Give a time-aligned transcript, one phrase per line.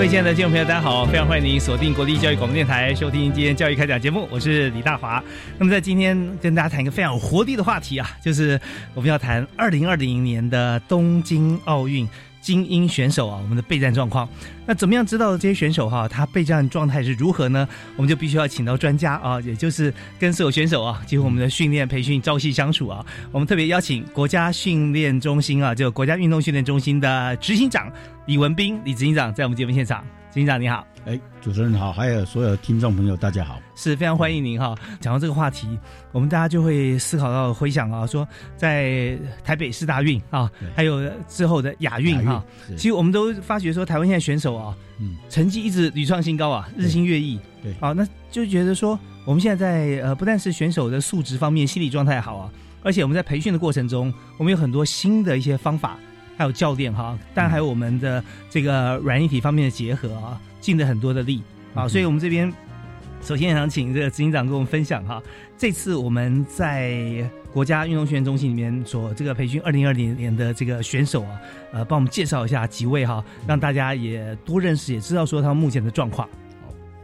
[0.00, 1.04] 各位亲爱的听众朋友，大家好！
[1.04, 5.22] 非常欢迎您锁定国立教育广播电台，收听今天教育开讲节目，我是李大华。
[5.58, 8.58] 那么在今天跟大家谈一个非常有活力的话题啊，就是
[8.94, 12.08] 我们要谈二零二零年的东京奥运。
[12.40, 14.28] 精英选手啊，我们的备战状况，
[14.66, 17.68] 那怎么样知道这些选手哈，他备战状态是如何呢？
[17.96, 23.04] 我们就必须要请到专家啊，也就是跟所有选手啊，结合我们的训练培训朝夕相处啊。
[23.30, 27.92] 我们特别邀请国家训练中心啊，就国家运动训练中心的执行长
[28.26, 30.86] 李文斌李执行长在我们节目现场，执行长你好。
[31.06, 34.76] 哎，主持人好，还有所有听众朋友，大家好，是非常欢迎您哈。
[35.00, 35.76] 讲到这个话题，
[36.12, 42.44] 我们大家就会思考到回想啊，说在台北市大运啊，还有之后的亚运哈，
[42.76, 52.52] 其实我们都发觉说，台湾现在选手啊，嗯，成绩一直屡创新高啊，日新月异，对，啊，那就觉得说，我们现在在呃，不但是选手的素质方面、心理状态好啊，
[52.84, 55.98] 而且我们在培训的过程中，我们有很多新的一些方法，
[56.40, 60.40] 还有教练哈，当然还有我们的这个软硬体方面的结合啊。
[60.58, 61.42] 尽了很多的力
[61.74, 62.52] 啊，所以我们这边
[63.22, 65.22] 首先想请这个执行长跟我们分享哈，
[65.56, 71.40] 这次我们在国家运动训练中心里面所这个培训二零二零年的这个选手啊，
[71.72, 76.28] 呃，帮我们介绍一下几位哈，让大家也多认识，也知道说他们目前的状况。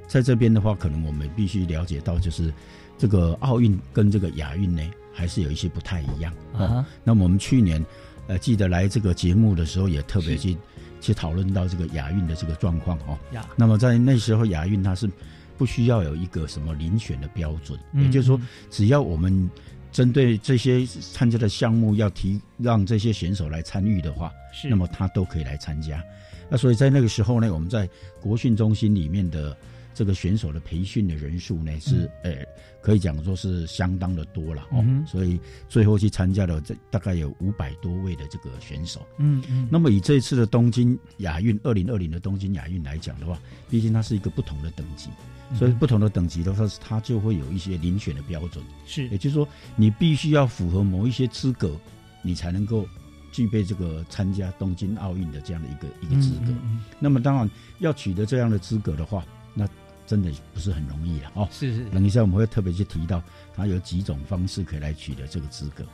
[0.06, 2.53] 在这边的话，可能我们必须了解到，就是
[2.99, 4.82] 这个奥运跟这个亚运呢，
[5.15, 6.84] 还是有一些不太一样啊。
[7.05, 7.82] 那我们去年
[8.28, 10.56] 呃，记得来这个节目的时候，也特别去。
[10.98, 13.16] 去讨论到这个亚运的这个状况哦，
[13.54, 15.09] 那么在那时候亚运它是
[15.56, 19.48] 不需要有一个什么遴选的标准，也就是说，只要我们
[19.92, 26.03] 针对这些参加的项目要提让这些选手来参与的话，是那么他都可以来参加。
[26.48, 27.88] 那所以在那个时候呢，我们在
[28.20, 29.56] 国训中心里面的。
[29.97, 32.45] 这个选手的培训的人数呢是呃，
[32.83, 35.41] 可以讲说是相当的多了哦，所以
[35.71, 39.01] 最后去参加了这大概有五百多位的这个选手。
[39.17, 39.67] 嗯嗯。
[39.71, 43.41] 那么以这一次的东京亚运二零二零的东京亚运来讲的话，
[43.71, 45.09] 毕竟它是一个不同的等级，
[45.55, 48.62] 所以不同的等级的话，它就会有一些遴选的标准。
[48.85, 51.75] 是，也就是说你必须要符合某一些资格，
[52.21, 52.87] 你才能够
[53.33, 56.53] 具备这个参加东京奥运的这样的一个一个资格。
[57.01, 59.25] 那么当然要取得这样的资格的话，
[59.55, 59.67] 那
[60.06, 61.49] 真的不是很容易了哦。
[61.50, 61.84] 是是。
[61.91, 63.22] 等一下我们会特别去提到，
[63.55, 65.84] 它有几种方式可以来取得这个资格。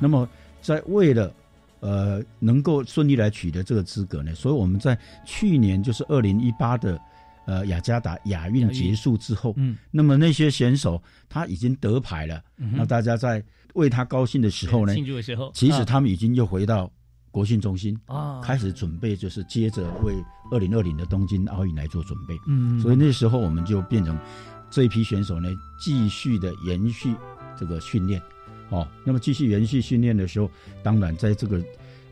[0.00, 0.28] 那么
[0.60, 1.32] 在为了
[1.80, 7.00] 呃能够顺利来取得这个资格呢，所以我们在去年就是二零一八的
[7.46, 13.42] 呃雅加达亚运结束之后，嗯，那么那些选手他已经得牌了，那大家在
[13.74, 16.90] 为他高兴的时候呢，庆祝的时候，其实他们已经又回到。
[17.30, 20.14] 国训中心啊，开始准备，就是接着为
[20.50, 22.36] 二零二零的东京奥运来做准备。
[22.46, 24.18] 嗯，所以那时候我们就变成
[24.68, 25.48] 这一批选手呢，
[25.80, 27.14] 继续的延续
[27.56, 28.20] 这个训练。
[28.70, 30.50] 哦，那么继续延续训练的时候，
[30.82, 31.62] 当然在这个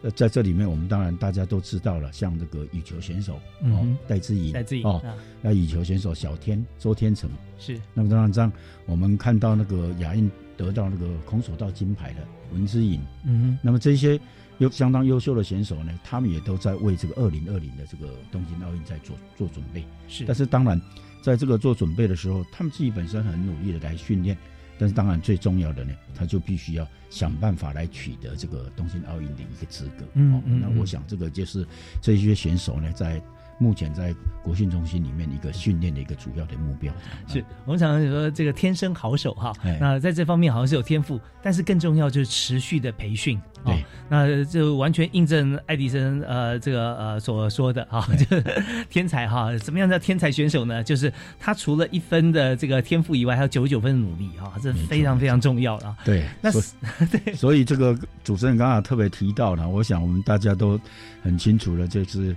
[0.02, 5.02] 呃在这里面，我们当然大家都知道了，像这个羽球选手哦，戴资颖，戴资颖哦，
[5.42, 7.28] 那羽球选手小天周天成
[7.58, 7.80] 是。
[7.92, 8.52] 那么当然这样，
[8.86, 12.20] 我们看到那个亚运得到那个空手道金牌的
[12.52, 14.20] 文之颖，嗯，那么这些。
[14.58, 19.84] 有相当优秀的选手呢，他们也都在为这个二零二零的这个东京奥运在做做准备。
[20.08, 20.81] 是，但是当然，
[21.22, 24.37] 在这个做准备的时候，他们自己本身很努力的来训练。
[24.81, 30.06] 但是当然最重要的呢，他就必须要想办法来取得这个东京奥运的一个资格。
[30.14, 30.60] 嗯嗯。
[30.60, 31.66] 那我想这个就是
[32.00, 33.20] 这些选手呢，在
[33.58, 36.93] 目前在国训中心里面一个训练的一个主要的目标。
[37.26, 43.38] 是我们常常说这个天生好手哈哎，那在这方面好像是有天赋，但是更重要就是持续的培训。
[43.64, 50.82] 哦对，那就完全印证爱迪生呃这个呃所说的哈， 就是天才哈，怎么样叫天才选手呢？
[50.82, 55.96] 就是他除了一分的这个天赋以外，还有九十九分的努力哈，这非常非常重要啊。
[56.05, 56.62] 对，那所
[57.26, 60.81] 以所以这个主持人刚刚特别提到了，我想我们大家都
[61.20, 62.34] 很清楚了，就是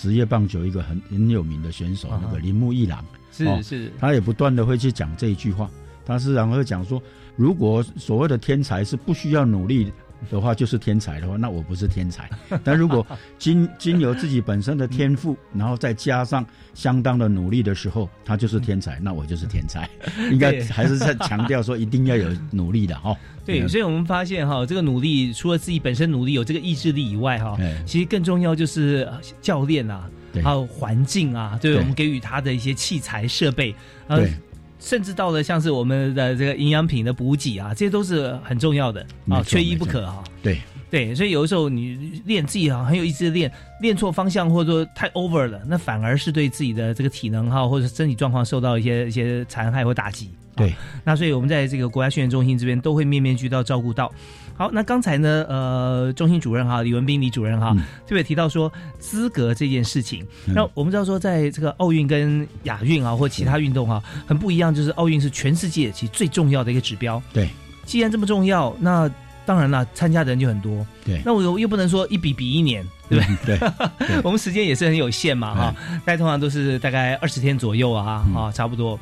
[0.00, 3.62] 职业棒球一个很很有名的选手，啊那个铃木一朗，哦是。
[3.62, 5.70] 是，他也不断的会去讲这一句话，
[6.06, 7.02] 他是然后讲说，
[7.36, 9.92] 如果所谓的天才是不需要努力
[10.28, 12.28] 的话，就是天才的话，那我不是天才。
[12.64, 13.06] 但如果
[13.38, 16.44] 经经由自己本身的天赋，然后再加上
[16.74, 19.88] 相当的努力的时候，他就是天才，那我就是天才。
[20.30, 23.16] 应该对还是在强调说，一定要有努力的哈。
[23.44, 33.74] 对，所以我们发现哈，这个努力除了自己本身努力有这个意志力以外哈哎，其实更重要就是呃教练啊，对还有环境啊，对对我们给予他的一些器材设备，
[34.06, 34.32] 呃对，
[34.80, 40.24] 甚至到了像是我们的这个营养品的补给啊，这些都是很重要的啊，缺一不可啊。
[40.42, 40.58] 对
[40.90, 50.30] 对，所以有的时候你练自己啊很有意思的练，练错方向或者说太 over 了，那反而是对自己的这个体能哈或者身体状况受到一些一些残害或打击。
[50.56, 54.12] 对啊那所以我们在这个国家训练中心这边都会面面俱到照顾到。
[54.60, 60.22] 好，那刚才呢，呃，中心主任哈，李文斌李主任哈，嗯特别提到说资格这件事情。
[60.46, 67.22] 嗯那我们知道说，在这个奥运跟亚运啊，或其他运动啊，很不一样，就是奥运是全世界其实最重要的一个指标。
[67.32, 67.48] 对，
[67.86, 69.10] 既然这么重要，那
[69.46, 70.86] 当然了，参加的人就很多。
[71.06, 73.58] 对那我又又不能说一比比一年，对不对？
[74.06, 75.74] 对我们时间也是很有限嘛，哈，
[76.04, 79.00] 大概通常都是大概二十天左右啊，嗯啊，差不多。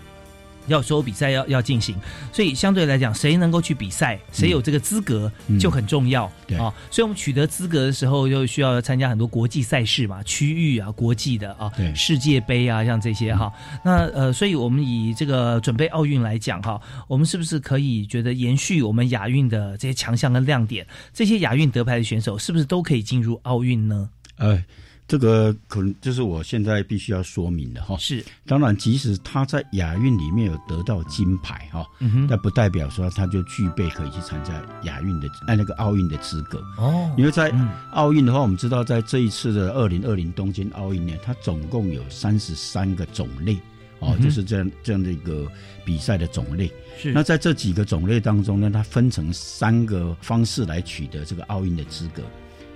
[0.69, 1.97] 要所有比赛要要进行，
[2.32, 6.73] 所以相对来讲，谁能够去比赛，谁有这个资格嗯就很重要、对啊。
[6.91, 13.53] 所以我们取得资格的时候，就需要参加很多国际赛事嘛，区域啊、国际的啊对、世界杯啊，像这些哈。
[13.85, 20.87] 那呃，所以我们以这个准备奥运来讲哈，我们是不是可以觉得延续我们亚运的这些强项跟亮点？
[21.12, 24.09] 这些亚运得牌的选手是不是都可以进入奥运呢？
[24.37, 24.62] 呃，
[25.08, 27.96] 这个可能就是我现在必须要说明的哈。
[27.99, 36.62] 是，当然，即使他在亚运里面有得到金牌哈，嗯，但不代表说他就具备可以去参加亚运的哎那个奥运的资格。
[36.76, 43.55] 哦因为在嗯奥运的话，我们知道在这一次的二零二零东京奥运呢，它总共有三十三个种类
[44.00, 45.50] 哦，嗯就是这样这样的一个
[45.87, 46.70] 比赛的种类。
[46.99, 52.22] 是那在这几个种类当中呢，它分成三个方式来取得这个奥运的资格。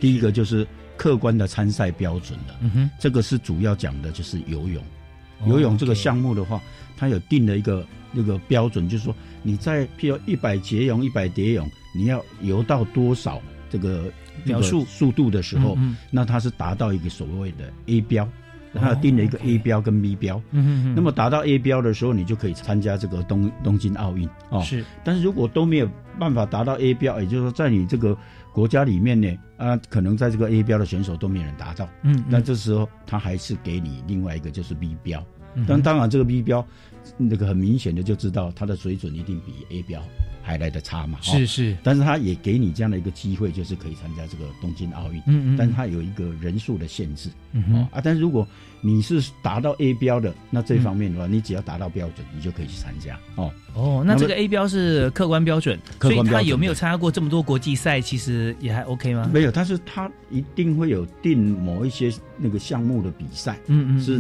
[0.03, 0.67] 第一个就是
[0.97, 4.83] 客观的参赛标准了，嗯哼，这个是主要讲的就是游泳。
[5.47, 6.61] 游泳这个项目的话，
[6.97, 9.15] 它有定了一个那个标准，就是说
[9.45, 11.65] 你在譬如一百节泳、一百蝶泳，
[11.95, 13.41] 你要游到多少
[13.71, 14.11] 这个
[14.43, 14.81] 秒数。
[14.81, 18.29] 这个速度的时候，嗯那它是达到一个所谓的 A 标，
[18.75, 20.41] 它有定了一个 A 标跟 B 标。
[20.51, 24.61] 那么达到 A 标的时候，你就可以参加这个东东京奥运哦。
[24.63, 24.85] 是。
[25.05, 25.89] 但是如果都没有
[26.19, 28.17] 办法达到 A 标，也就是说在你这个
[28.53, 35.25] 国家里面呢，啊，可能在这个 A 标的选手都没有人达到，嗯，那这时候他还是给你另外一个就是 B 标。
[35.55, 36.67] 嗯但当然这个 B 标，
[37.17, 40.03] 那个很明显的就知道他的水准一定比 A 标
[40.43, 41.19] 还来的差嘛。
[41.19, 45.21] 哦是是，但是他也给你这样的一个机会，就是可以参加这个东京奥运。
[45.27, 47.29] 嗯嗯，但是它有一个人数的限制。
[47.53, 48.47] 嗯啊，但是如果
[48.81, 53.53] 你是达到 A 标的，那这方面的话，你只要达到标准，你就可以去参加哦。
[53.75, 59.31] 哦，那这个 A 标是客观标准，所以客观标准他有没有参加过这么多国际赛，其实也还 OK 吗？
[59.33, 64.19] 没有，但是他一定会有定某一些那个项目的比赛，嗯嗯，是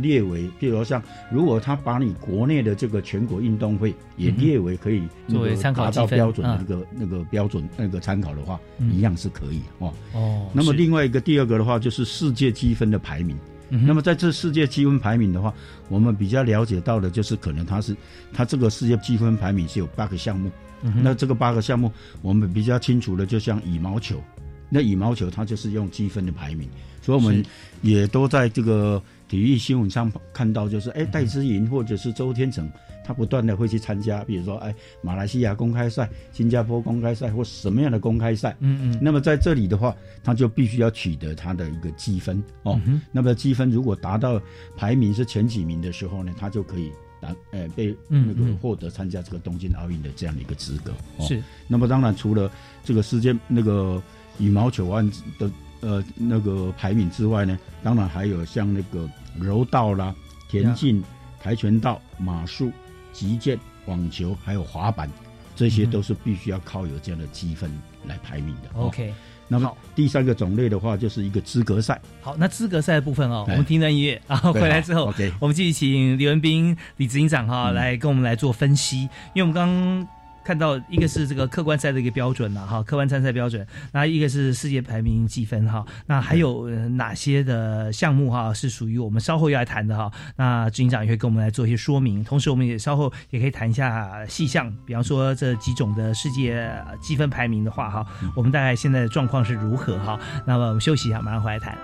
[0.00, 9.92] 列为，譬如像如果他把你国内的这个全国运动会也列为可以作为参考达到标准的嗯那个那个标准那个参考的话，嗯一样是可以哦。
[10.12, 13.36] 哦，那么另外一个第二个的话，就是世界积分的排名。
[13.70, 15.52] 那么在这世界积分排名的话，
[15.90, 17.94] 我们比较了解到的就是，可能它是
[18.32, 20.50] 它这个世界积分排名是有八个项目。
[20.82, 24.22] 嗯那这个八个项目，我们比较清楚的，就像羽毛球，
[24.70, 26.66] 那羽毛球它就是用积分的排名，
[27.02, 27.44] 所以我们
[27.82, 32.70] 也都在这个体育新闻上看到，就是哎戴资颖或者是周天成，
[33.04, 38.56] 他不断的会去参加，比如说哎马来西亚公开赛、新加坡公开赛或什么样的公开赛。
[38.60, 39.94] 嗯嗯那么在这里的话，
[40.24, 42.80] 他就必须要取得他的一个积分哦。
[42.86, 44.40] 嗯那么积分如果达到
[44.76, 50.92] 排名是前几名的时候呢，他就可以达呃被那个获得参加这个东京奥运的这样的一个资格。
[51.18, 52.50] 哦、是那么当然除了
[52.82, 54.02] 这个世界那个
[54.38, 59.08] 羽毛球案的呃那个排名之外呢，当然还有像那个
[59.38, 60.14] 柔道啦、
[60.48, 61.02] 田径、
[61.42, 62.72] 跆拳道、马术、
[63.12, 65.10] 击剑、网球，还有滑板。
[65.54, 67.68] 这些嗯都是必须要靠有这样的积分
[68.06, 68.68] 来排名的。
[68.74, 69.12] 哦 OK。
[69.48, 72.00] 那么第三个种类的话，就是一个资格赛。
[72.20, 80.08] 好，那资格赛的部分哦，我们听段音乐然后，回来之后，OK，我们继续请李文斌李执行长哈来跟我们来做分析，因为我们刚。
[80.48, 90.10] 看到一个是这个客观赛的一个标准了哈，客观参赛标准，那一个是世界排名积分哈，那还有哪些的项目哈是属于我们稍后要来谈的哈？
[90.36, 96.66] 那执行长也会跟我们来做一些说明，同时我们也稍后也可以谈一下细项，比方说这几种的世界
[96.98, 100.18] 积分排名的话哈，我们大概现在的状况是如何哈？
[100.46, 101.76] 那么我们休息一下，马上回来谈。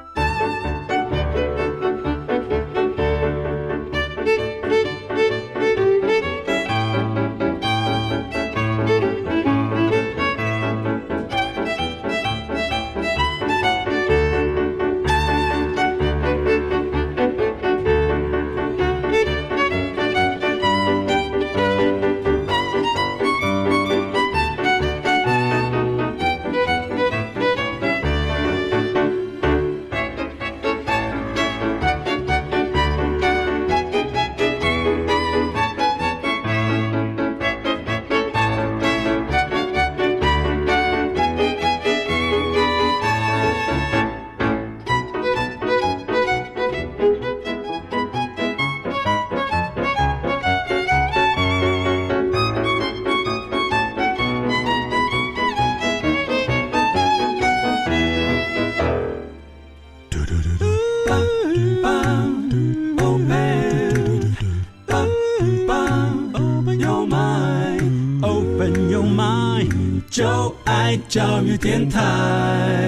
[71.64, 72.78] 电台。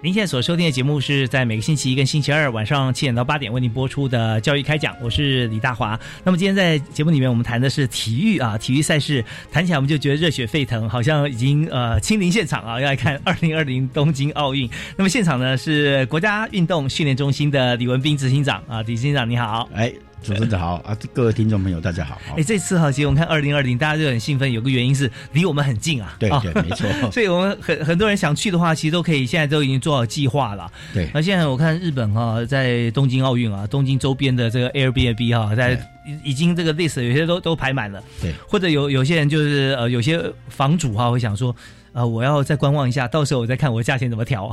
[0.00, 6.00] 您现在所收听的节目是在每个星期一跟星期二晚上七点到八点为您播出的教育开讲，我是李大华。
[6.24, 14.66] 那么今天在节目里面我们谈的是体育啊，体育赛事谈起来我们就觉得热血沸腾，好像已经呃亲临现场啊，要来看二零二零东京奥运。
[14.96, 19.92] 那么现场呢是国家运动训练中心的李文斌执行长啊，李执行长你好，哎。
[20.22, 22.20] 主持人好啊，各位听众朋友大家好。
[22.36, 26.14] 哎，这次哈，其实我们看二零二零，大家都很兴奋，有个原因是离我们很近啊。
[26.16, 26.88] 对对，没错。
[27.10, 30.70] 所以我们很很多人想去的话，其实都可以，现在都已经做好计划了。
[30.94, 31.10] 对。
[31.12, 35.76] 那现在我看日本哈，在东京奥运啊，东京周边的这个 Airbnb 哈，在
[36.22, 38.00] 已经这个 list 有些都都排满了。
[38.20, 38.32] 对。
[38.48, 41.54] 或者有有些人就是呃，有些房主哈会想说。
[41.92, 44.50] 啊，我要再观望一下，到时候我再看我价钱怎么调。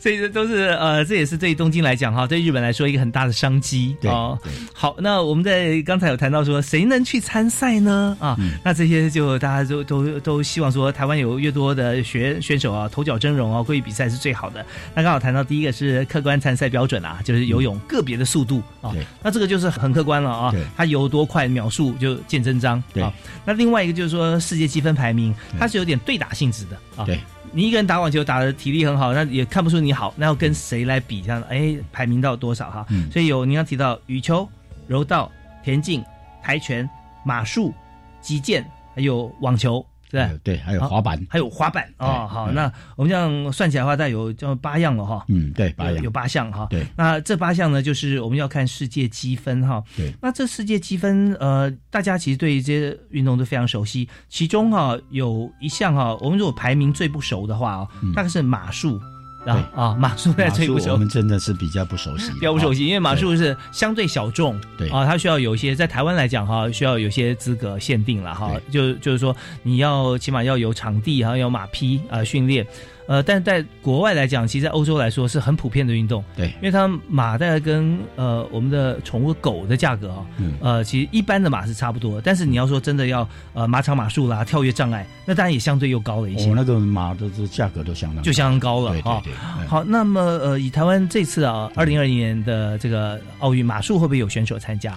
[0.00, 4.38] 所 以 这都是呃，这也是对东京来讲哈，对日本来说一个很大的商机哦。
[4.72, 8.16] 好，那我们在刚才有谈到说，谁能去参赛呢？
[8.18, 14.64] 啊，那这些就大家都都都希望说，台湾有越多的选选手啊，头角峥嵘啊，过去比赛是最好的。
[14.94, 18.92] 那刚好谈到第一个是客观参赛标准啊，就是游泳个别的速度啊，
[19.22, 22.82] 那这个就是很客观了啊，他游多快秒数就见真章。
[22.92, 23.04] 对，
[23.44, 25.27] 那另外一个就是说世界积分排名。
[25.58, 27.20] 它是有点对打性质的啊，对，
[27.52, 31.22] 你一个人打网球打的体力很好，那也看不出你好，那要跟谁来比？
[31.22, 32.86] 这样，哎，排名到多少哈？
[33.12, 34.48] 所以有你刚提到羽球、
[34.86, 35.30] 柔道、
[35.62, 36.04] 田径、
[36.42, 36.88] 跆拳、
[37.24, 37.72] 马术、
[38.20, 39.84] 击剑，还有网球。
[40.10, 42.26] 对对，还有滑板，还有滑板哦。
[42.30, 45.24] 好，那我们这样算起来的话，大概有叫八样了哈。
[45.28, 46.66] 嗯，对，八样有八项哈。
[46.70, 49.82] 对，那这八项呢，就是我们要看世界积分哈。
[49.96, 54.08] 对，那这世界积分，呃，大家其实对这些运动都非常熟悉。
[54.28, 58.98] 其中哈有一项哈，我们如果排名最不熟的话哦，大概是马术。
[58.98, 72.66] 对啊，马术在最不熟，我们真的是比较不熟悉， 比较不熟悉，因为马术是相对小众，对啊，它需要有一些在台湾来讲哈，需要有些资格限定了哈，就就是说你要起码要有场地，还要有马匹啊训练。
[73.08, 76.22] 呃，但在国外来讲，其实在欧洲来说是很普遍的运动。
[76.36, 80.26] 对，因为它马大概跟呃我们的宠物狗的价格啊，
[80.60, 82.20] 呃，其实一般的马是差不多。
[82.20, 86.50] 但是你要说真的要呃马场马术啦、跳跃障碍，那当然也相对又高了一些。
[86.50, 89.22] 我那个马的这价格都相当就相当高了哈。
[89.66, 94.94] 好，那么呃，以台湾这次啊，二零二零年的这个奥运马术会不会有选手参加？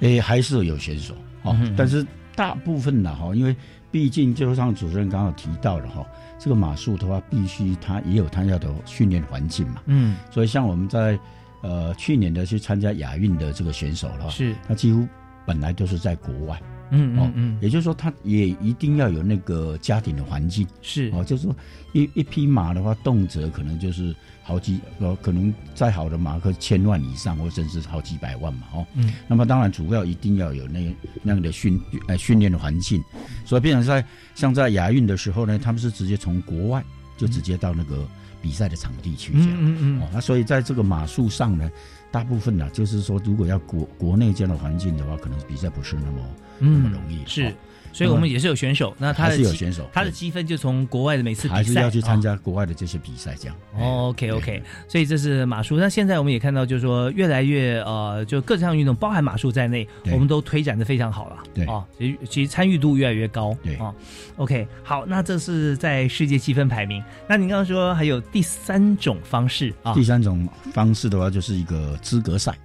[0.00, 3.56] 诶，还是有选手哦，但是大部分的哈，因为
[3.94, 6.04] 毕竟就像主持人刚刚提到的哈。
[6.36, 9.82] 这个马术的话，必须它也有它要的训练环境嘛。
[9.86, 11.16] 嗯，所以像我们在
[11.62, 15.06] 呃去年的去参加亚运的这个选手了，是他几乎
[15.46, 16.60] 本来就是在国外。
[16.90, 20.66] 嗯嗯嗯，也就是说，他也一定要有那个家庭的环境。
[20.82, 21.54] 是哦，就是说
[21.92, 24.12] 一一匹马的话，动辄可能就是
[24.46, 28.66] 好几呃，可能再好的马，克千万以上，或甚至好几百万嘛。
[28.74, 33.02] 哦，嗯，那么当然主要一定要有那那样的训呃训练的环境。
[33.44, 36.84] 所以，变成在像在亚运的时候呢，他们是直接从国外
[37.16, 38.06] 就直接到那个
[38.42, 39.32] 比赛的场地去。
[39.34, 40.02] 嗯嗯嗯。
[40.02, 41.70] 哦，那所以在这个马术上呢，
[42.12, 46.18] 大部分呢，就是说，如果要国国内这样的环境的话，可能比赛不是那么。
[46.60, 47.52] 那么容易是，
[47.94, 48.94] 所以我们也是有选手。
[48.98, 53.56] 那他是有选手他的积分就从国外的每次比赛还是要去参哦加国外的这些比赛，这样。
[53.78, 55.78] 哦，OK OK，所以这是马术。
[55.78, 61.36] 那现在我们也看到，就是说越来越呃，就各项运动，包含马术在内，我们都推展的非常好了。
[61.54, 63.56] 对哦，其实其实参与度越来越高。
[63.62, 63.94] 对哦
[64.36, 67.02] ，OK，好，那这是在世界积分排名。
[67.28, 72.52] 那您刚刚说还有第三种方式啊第，三种方式的话，就是一个资格赛。
[72.52, 72.56] 哦，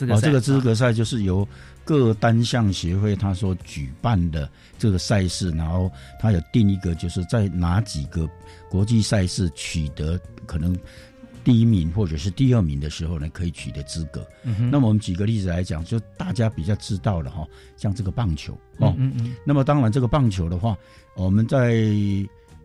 [0.00, 1.46] 这个赛这个资啊格赛就是由
[1.84, 8.28] 各单项协会他所举办的这个赛事，然后他有定一个，就是在哪几个
[8.68, 10.76] 国际赛事取得可能
[11.42, 14.24] 第一名或者是第二名的时候呢，可以取得资格。
[14.44, 17.46] 嗯哼那么我们举个例子来讲，就大家比较知道的哈，
[17.76, 20.76] 像这个棒球哦，嗯嗯那么当然，这个棒球的话，
[21.16, 21.82] 我们在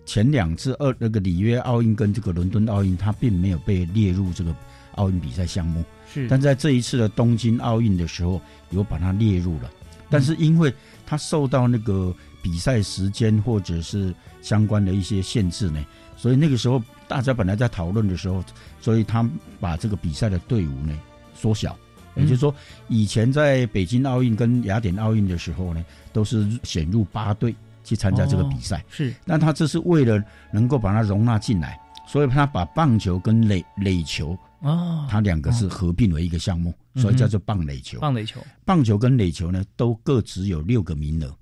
[0.06, 4.56] 前两次二那个里约奥运跟这个伦敦奥运，它并没有被列入这个
[4.96, 5.84] 奥运比赛项目。
[6.16, 9.70] 是，但在这一次的东京奥运的时候，有把它列入了。
[10.10, 10.74] 但是因为
[11.06, 18.42] 它受到那个比赛时间或者是相关的一些限制呢，所以那个时候大家本来在讨论的时候，
[18.80, 19.30] 所以他
[19.60, 20.98] 把这个比赛的队伍呢
[21.36, 21.76] 缩小。
[22.16, 22.56] 也就是说，
[22.88, 27.54] 以前在北京奥运跟雅典奥运的时候呢，都是选入八队
[27.84, 28.82] 去参加这个比赛。
[28.90, 38.00] 是那他这是为了能够把它容纳进来，所以他把棒球跟垒垒球，哦，它两个是合并为一个项目，嗯所以叫做棒垒球。
[38.00, 41.36] 棒垒球，棒球跟垒球呢，都各只有六个名额。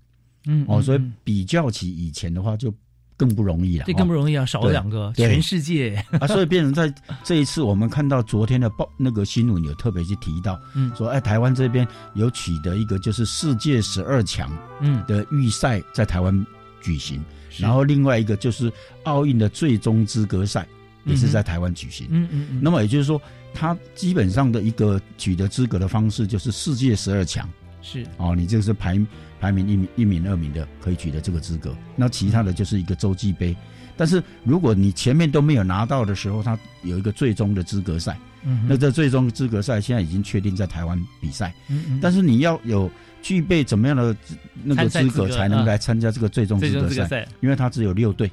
[0.46, 1.13] 嗯哦，所以嗯。
[1.24, 2.74] 比较起以前的话，就
[3.15, 3.86] 更不容易了。
[3.86, 6.93] 这更不哦容易啊，少了两个，全世界， 啊，所以变成在
[7.24, 10.91] 这一次，我们看到昨天的报那个新闻有特别去提到，嗯。
[10.96, 14.51] 说哎，台湾这边有取得一个就是世界十二强
[14.82, 16.46] 嗯，的预赛在台湾
[16.82, 17.24] 举行，是
[17.60, 18.72] 然后另外一个就是
[19.04, 20.68] 奥运的最终资格赛
[21.06, 22.08] 也是在台湾举行。
[22.10, 23.22] 嗯嗯嗯，那么也就是说，
[23.54, 27.48] 它基本上的一个取得资格的方式就是世界十二强。
[27.82, 28.06] 是。
[28.18, 29.00] 哦，你这个是排
[29.40, 33.56] 排名一名一名二名的可以取得这个资格，那其他的就是一个洲际杯。
[33.96, 42.90] 但是如果你前面都没有拿到的时候，它有一个最终的资格赛，嗯，那这最终资格赛现在已经确定在台湾比赛，嗯嗯，但是你要有
[43.24, 47.27] 具备怎么样的资那个资格才能来参加这个最终资格赛？
[47.39, 48.30] 因为它只有六队，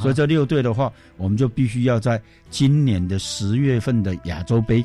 [0.00, 2.20] 所以这六队的话，我们就必须要在
[2.50, 4.80] 今年的十月份的亚洲杯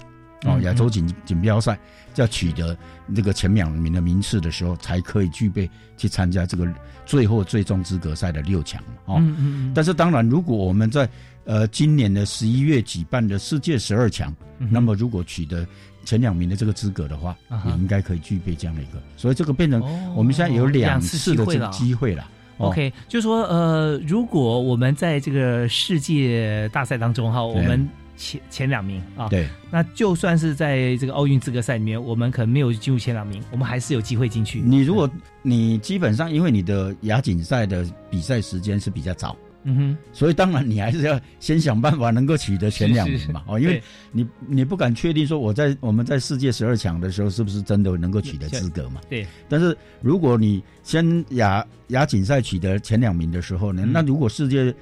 [0.45, 1.77] 哦嗯，亚洲锦锦标赛，
[2.15, 2.75] 要取得
[3.05, 6.65] 那个前两名的名次的时候，才可以具备去参加这个
[7.05, 9.17] 最后最终资格赛的六强哦。
[9.19, 11.07] 嗯嗯嗯，但是当然，如果我们在
[11.43, 15.67] 呃今年的十一月举办的世界十二强，那么如果取得
[16.05, 22.27] 前两名的这个资格的话，啊也应该可以具备这样的一个，所以这个变成哦我们现在有两次次的这个机会了。
[22.57, 34.59] OK，就是说呃，如果我们在这个世界大赛当中哈，我们前前两名啊，对，那就算是在这个奥运资格赛里面，我们可能没有进入前两名，我们还是有机会进去。
[34.59, 35.09] 你如果
[35.41, 43.43] 你基本上因为你的亚锦赛的比赛时间是比较早，嗯哼，所以当然你还是要先想办法能够取得前两名嘛。
[43.47, 49.01] 哦，因为你你不敢确定说我在我们在世界十二强的时候是不是真的能够取得资格嘛？
[49.09, 54.73] 对，但是如果你先亚亚锦赛取得前两名的时候呢，嗯那如果世界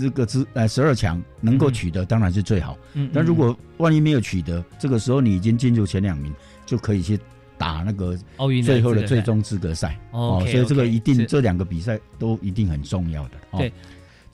[0.00, 2.76] 这个资呃十二强能够取得，当然是最好。
[2.94, 6.34] 嗯，但如果万一没有取得，这个时候你已经进入前两名，
[6.64, 7.18] 就可以去
[7.58, 9.98] 打那个奥运最后的最终资格赛。
[10.12, 13.36] 哦所以这个一定这两个比赛都一定很重要的。
[13.50, 13.72] 哦对，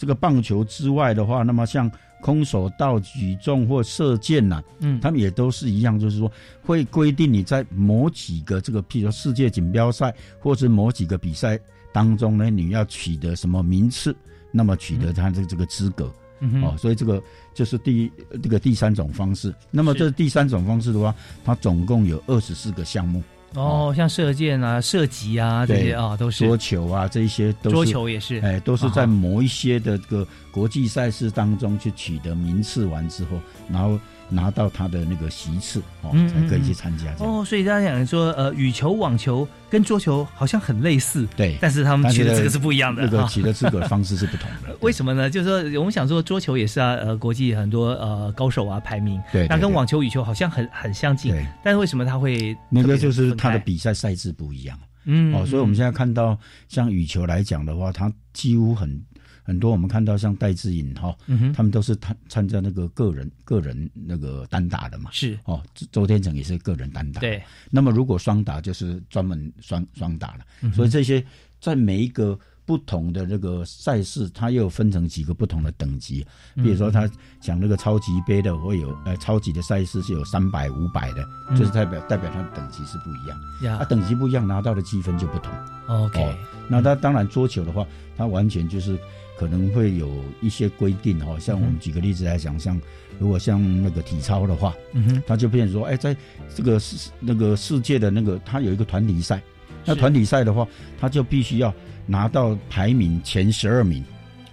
[0.02, 1.88] 这个棒球之外的话，那么像
[2.20, 6.28] 空手道、举重或射箭呐、嗯，他们也都是一样，就是说
[6.60, 11.56] 会规定你在某几个这个，譬如说世界锦标赛或是某几个比赛
[11.92, 14.12] 当中呢，你要取得什么名次，
[14.50, 16.12] 那么取得他的这个资格。
[16.60, 17.22] 哦，所以这个
[17.54, 18.10] 就是第
[18.42, 19.54] 这个第三种方式。
[19.70, 23.22] 那么是这第三种方式的话，它总共有二十四个项目，
[23.54, 26.46] 哦，像射箭啊、射击啊这些啊，都是。
[26.46, 33.38] 桌球啊这一些都是桌球也是，哎，都是在某一些的这个国际赛事当中去取得名次完之后，
[33.70, 33.98] 然后
[34.32, 37.12] 拿到他的那个席次哦，嗯才可以去参加。
[37.18, 43.28] 哦，所以大家讲说，呃，羽球、网球跟桌球好像很类似，对，但是他们取的这个是不一样的那个啊。
[43.28, 44.76] 取得资格的方式是不同的。
[44.80, 45.28] 为什么呢？
[45.28, 59.02] 就是说，我们想说桌球也是啊，呃，国际很多呃高手啊排名，对，那跟网球、羽球好像很很相近，对但是为什么他会那个就是他的比赛赛制不一样嗯哦，所以我们现在在看到像羽球来讲的话，它几乎很
[59.42, 61.16] 很多，我们看到像戴志颖哈，
[61.54, 65.10] 他们都是参参加那个个人个人那个单打的嘛。
[65.12, 67.20] 是哦，周周天成也是个人单打。
[67.20, 71.24] 对，那么如果双打就是专门双双打了，嗯所以这些
[71.60, 76.24] 在每一个不同的那个赛事，它又分成几个不同的等级。
[76.54, 81.26] 比如说，他讲那个超级杯的会有呃超级的赛事是有三百、五百的，
[81.56, 83.76] 就是代表代表它的等级是不一样。
[83.78, 85.52] 啊，等级不一样，拿到的积分就不同。
[85.88, 86.36] OK，
[86.68, 87.84] 那他当然桌球的话，
[88.16, 88.96] 他完全就是
[89.42, 90.08] 可能会有
[90.40, 91.36] 一些规定哈。
[91.40, 92.80] 像我们举个例子来讲，像
[93.18, 96.16] 如果像那个体操的话，嗯哼，他就变成说，哎，在
[96.54, 99.42] 这个世那个世界的那个，他有一个团体赛。
[99.84, 100.64] 那团体赛的话，
[101.00, 101.74] 他就必须要
[102.06, 104.04] 拿到排名前十二名，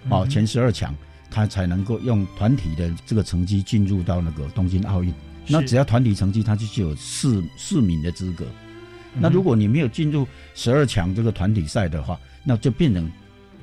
[0.08, 0.92] 哦，前十二强，
[1.30, 5.14] 他才能够用团体的这个成绩进入到那个东京奥运。
[5.46, 8.44] 那只要团体成绩，他就就有四四名的资格。
[9.14, 10.26] 那如果你没有进入
[10.56, 13.08] 十二强这个团体赛的话，那就变成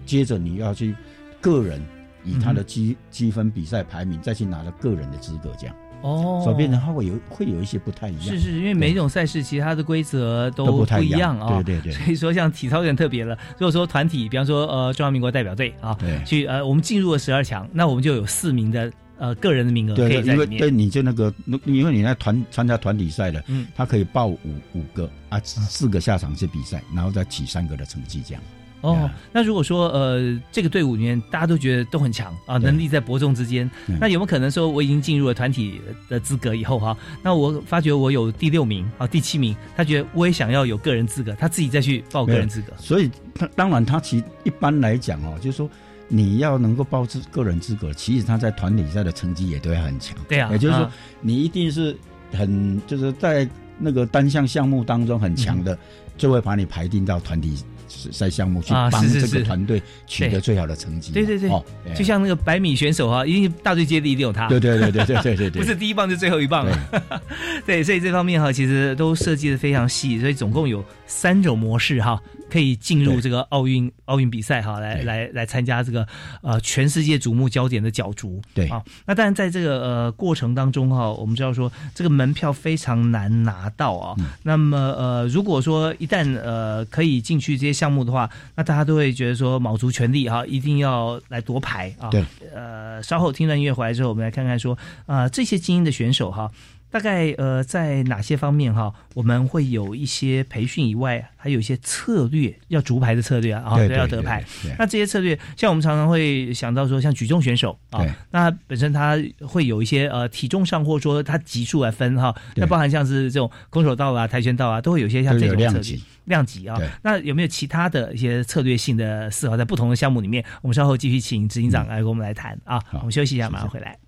[0.06, 0.96] 接着你要去
[1.41, 1.82] 个人
[2.23, 5.76] 以他的积积分比赛排名再去拿了个人的资格，这样。
[6.04, 11.93] 哦，所以变成它会有会有一些不太一样，是是，因为每一种赛事其他的规则都不太一样啊，对对对。
[11.93, 20.60] 所以说像体操有点特别了，如果说团体，比方说呃中华民国代表队啊，对去呃我们进入了十二强，那我们就有四名的呃个人的名额可以在里面。
[20.60, 21.34] 对，你就那个，
[21.65, 24.39] 因为你在团参加团体赛的，嗯，他可以报五
[24.73, 28.43] 五个啊，四个下场去比赛，然后再起三个的成绩这样。
[28.82, 42.72] 哦，那如果说呃，这个队伍里面大家都觉得都很强啊，能力在伯仲之间，那有没有可能说我已经进入了团体的资格以后哈，那我发觉我有第六名啊，第七名，他觉得我也想要有个人资格，他自己再去报个人资格。
[42.78, 45.68] 所以他当然他其一般来讲哦，就是说
[46.08, 50.16] 你要能够报资个人资格，其实他在团体赛的成绩也都会很强。
[50.30, 51.98] 对啊，也就是说你一定是
[52.32, 55.78] 很就是在那个单项项目当中很强的，
[56.16, 57.58] 就会把你排定到团体。
[57.88, 61.12] 赛项目去帮这个团队取得最好的成绩。
[61.12, 61.50] 对对对，
[61.95, 64.47] 就像那个百米选手哈，一定大队接力一定有他。
[64.47, 67.21] 对对对对对对对， 不是第一棒就最后一棒了。
[67.65, 72.21] 对，所以这方面哈，其实都设计的非常细，所以总共有三种模式哈。
[72.50, 76.08] 可以进入这个奥运奥运比赛哈，来来来参加这个
[76.41, 78.41] 呃全世界瞩目焦点的角逐。
[78.54, 84.15] 对啊，那当然在这个呃过程当中哈，我们知道说这个门票非常难拿到啊。
[84.43, 92.10] 那么呃，如果说一旦呃可以进去这些项目的话，那大家都会觉得说卯足全力哈，一定要来夺牌啊。
[92.10, 96.50] 对，呃，稍后听段音乐回来之后，我们来看看说啊这些精英的选手哈。
[96.89, 104.43] 大概呃，在哪些方面哈，我们会有一些培训以外，还有一些策略要逐牌的策略啊，要得牌。
[104.80, 112.34] 那这些策略，像我们常常会想到说，像举重选手啊，那本身他会有一些呃体重上，或者说他级数来分哈。
[112.56, 116.78] 那包含像是这种空手道啊、跆拳道啊，都会有一些像这种策略量级啊。
[117.04, 120.43] 那有没有其他的一些策略性的思考，在不同的项目里面？
[120.62, 122.82] 我们稍后继续请执行长来跟我们来谈啊。
[122.93, 124.07] 我们休息一下，马上回来。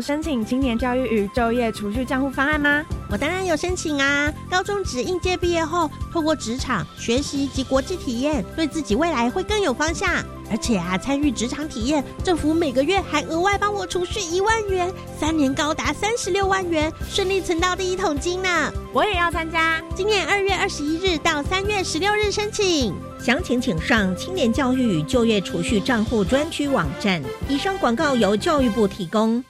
[0.00, 2.82] 有申请青年教育与就业储蓄账户方案吗？
[3.10, 4.32] 我当然有申请啊！
[4.48, 10.08] 高中职应届毕业后，透过职场学习及国际体验，对自己未来会更有方向。
[10.50, 18.72] 而且啊，参与职场体验，政府每个月还额外帮我储蓄一万元，三年高达三十六万元，顺利存到第一桶金呢！
[18.92, 27.22] 我也要参加，今年二月二十一日到三月十六日申请，详情请上青年教育与就业储蓄账户专区网站。
[27.48, 29.44] 以上广告由教育部提供。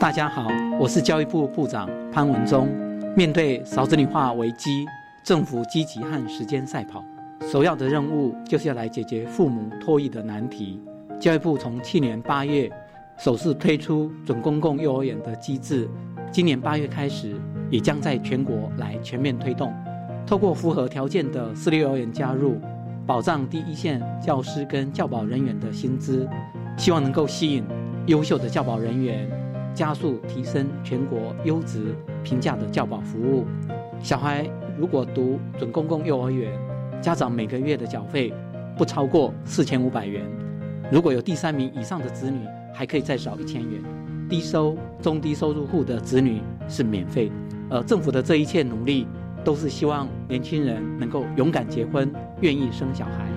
[0.00, 0.48] 大家好，
[0.80, 2.68] 我是教育部部长潘文忠。
[3.16, 4.84] 面对少子女化危机，
[5.24, 7.04] 政府积极和时间赛跑。
[7.48, 10.80] 首要的任务就是要来解决父母托育的难题。
[11.20, 12.68] 教育部从去年八月
[13.16, 15.88] 首次推出准公共幼儿园的机制，
[16.32, 19.72] 今年八月开始，也将在全国来全面推动。
[20.26, 22.60] 透过符合条件的私立幼儿园加入，
[23.06, 26.28] 保障第一线教师跟教保人员的薪资，
[26.76, 27.64] 希望能够吸引
[28.06, 29.28] 优秀的教保人员，
[29.72, 33.44] 加速提升全国优质平价的教保服务。
[34.00, 34.44] 小孩
[34.76, 36.52] 如果读准公共幼儿园，
[37.00, 38.32] 家长每个月的缴费
[38.76, 40.24] 不超过四千五百元，
[40.90, 42.40] 如果有第三名以上的子女，
[42.74, 43.80] 还可以再少一千元。
[44.28, 47.30] 低收、中低收入户的子女是免费。
[47.68, 49.06] 呃政府的这一切努力，
[49.44, 53.35] 都是希望年轻人能够勇敢结婚，愿意生小孩。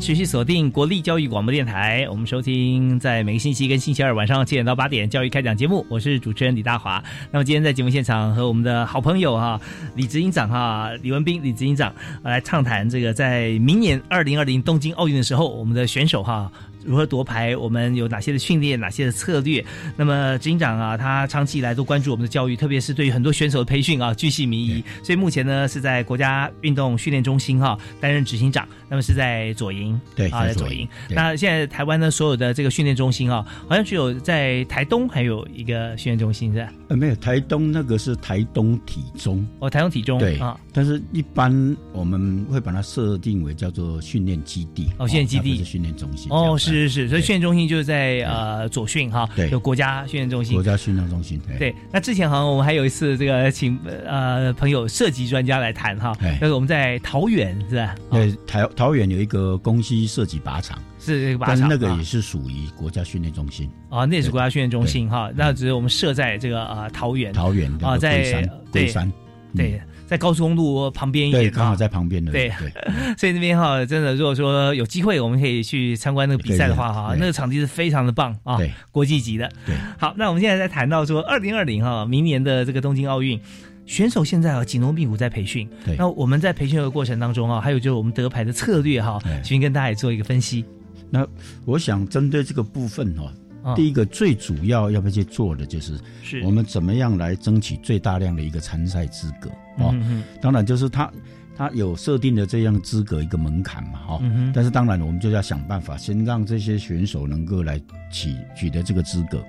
[0.00, 7.04] 持续锁定国立教育广播电台，我们收听在每个星期跟星期二晚上七点到八点教育开讲节目，我是主持人李大华。
[7.30, 9.60] 那么今天在节目现场和我们的好朋友哈
[9.94, 16.50] 李执行长哈李文斌李执行长来畅谈这个在明年二零二零东京奥运的时候，我们的选手哈。
[16.84, 17.56] 如何夺牌？
[17.56, 18.78] 我们有哪些的训练？
[18.78, 19.64] 哪些的策略？
[19.96, 24.82] 那么执行长啊，他长期以来都关注我们的教育，特别是对于很多选手的培训啊，巨细靡遗。
[25.02, 28.66] 所以目前呢是在国家运动训练中心哈担任执行长。
[28.88, 30.88] 那么是在左营对啊，在左营。
[31.08, 36.72] 那现在台湾呢所有的这个训练中心啊，好像只有在台东还有一个训练中心是吧？
[36.88, 40.58] 呃，没有，台东那个是台东体中哦，台东体中对啊。
[40.72, 46.69] 但是一般我们会把它设定为叫做训练基地哦，训练基地是训练中心哦，是。
[46.70, 51.40] 是是是，所以训练中心就是在呃左训哈，对，有国家训练中心，国家训练中心。
[51.58, 57.94] 对，那之前好像我们还有一次这个请呃朋友射击专家来谈哈，那是我们在桃园是吧？
[58.10, 63.68] 对，桃桃园有一个公西射击靶场，是这个靶场，但那个也是属于国家训练中心。
[63.88, 69.10] 啊，那也是国家训练中心哈，那只是我们设在这个呃桃园，桃园啊，在龟山，
[69.54, 69.80] 对。
[70.10, 72.32] 在高速公路旁边一点，刚好在旁边的。
[72.32, 72.50] 对，
[73.16, 78.58] 所以那边哈，真的，如果说有机会，我们可以去参观那个比赛的话哈，那个场地是非常的棒啊，
[78.90, 79.48] 国际级的。
[79.64, 83.40] 对，好，那我们现在在谈到说二零二零哈，明年的这个东京奥运
[83.86, 85.70] 选手现在啊紧锣密鼓在培训。
[85.86, 90.64] 对，那我们在培训的过程当中啊，还有就是我们得牌的策略哈，先跟大家也做一个分析。
[91.08, 91.24] 那
[91.64, 93.32] 我想针对这个部分哈。
[93.76, 99.94] 第一个最主要要不要去做的就是，是我们怎么样来争取最大量的一个参赛资格哦。
[100.40, 101.12] 当然就是他
[101.56, 104.22] 他有设定的这样资格一个门槛嘛哈。
[104.54, 109.44] 但是当然我们就要想办法先让这些选手能够来取取得这个资格。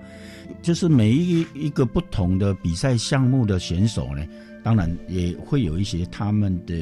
[0.62, 4.26] 就是每一一个不同的比赛项目的选手呢，
[4.62, 6.76] 当然也会有一些他们的。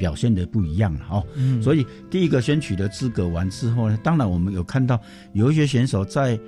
[0.00, 1.26] 表现的不一样了哦，
[1.62, 4.98] 所以第一个先取得资格完之后呢，当然我们有看到
[5.34, 6.40] 有一些选手在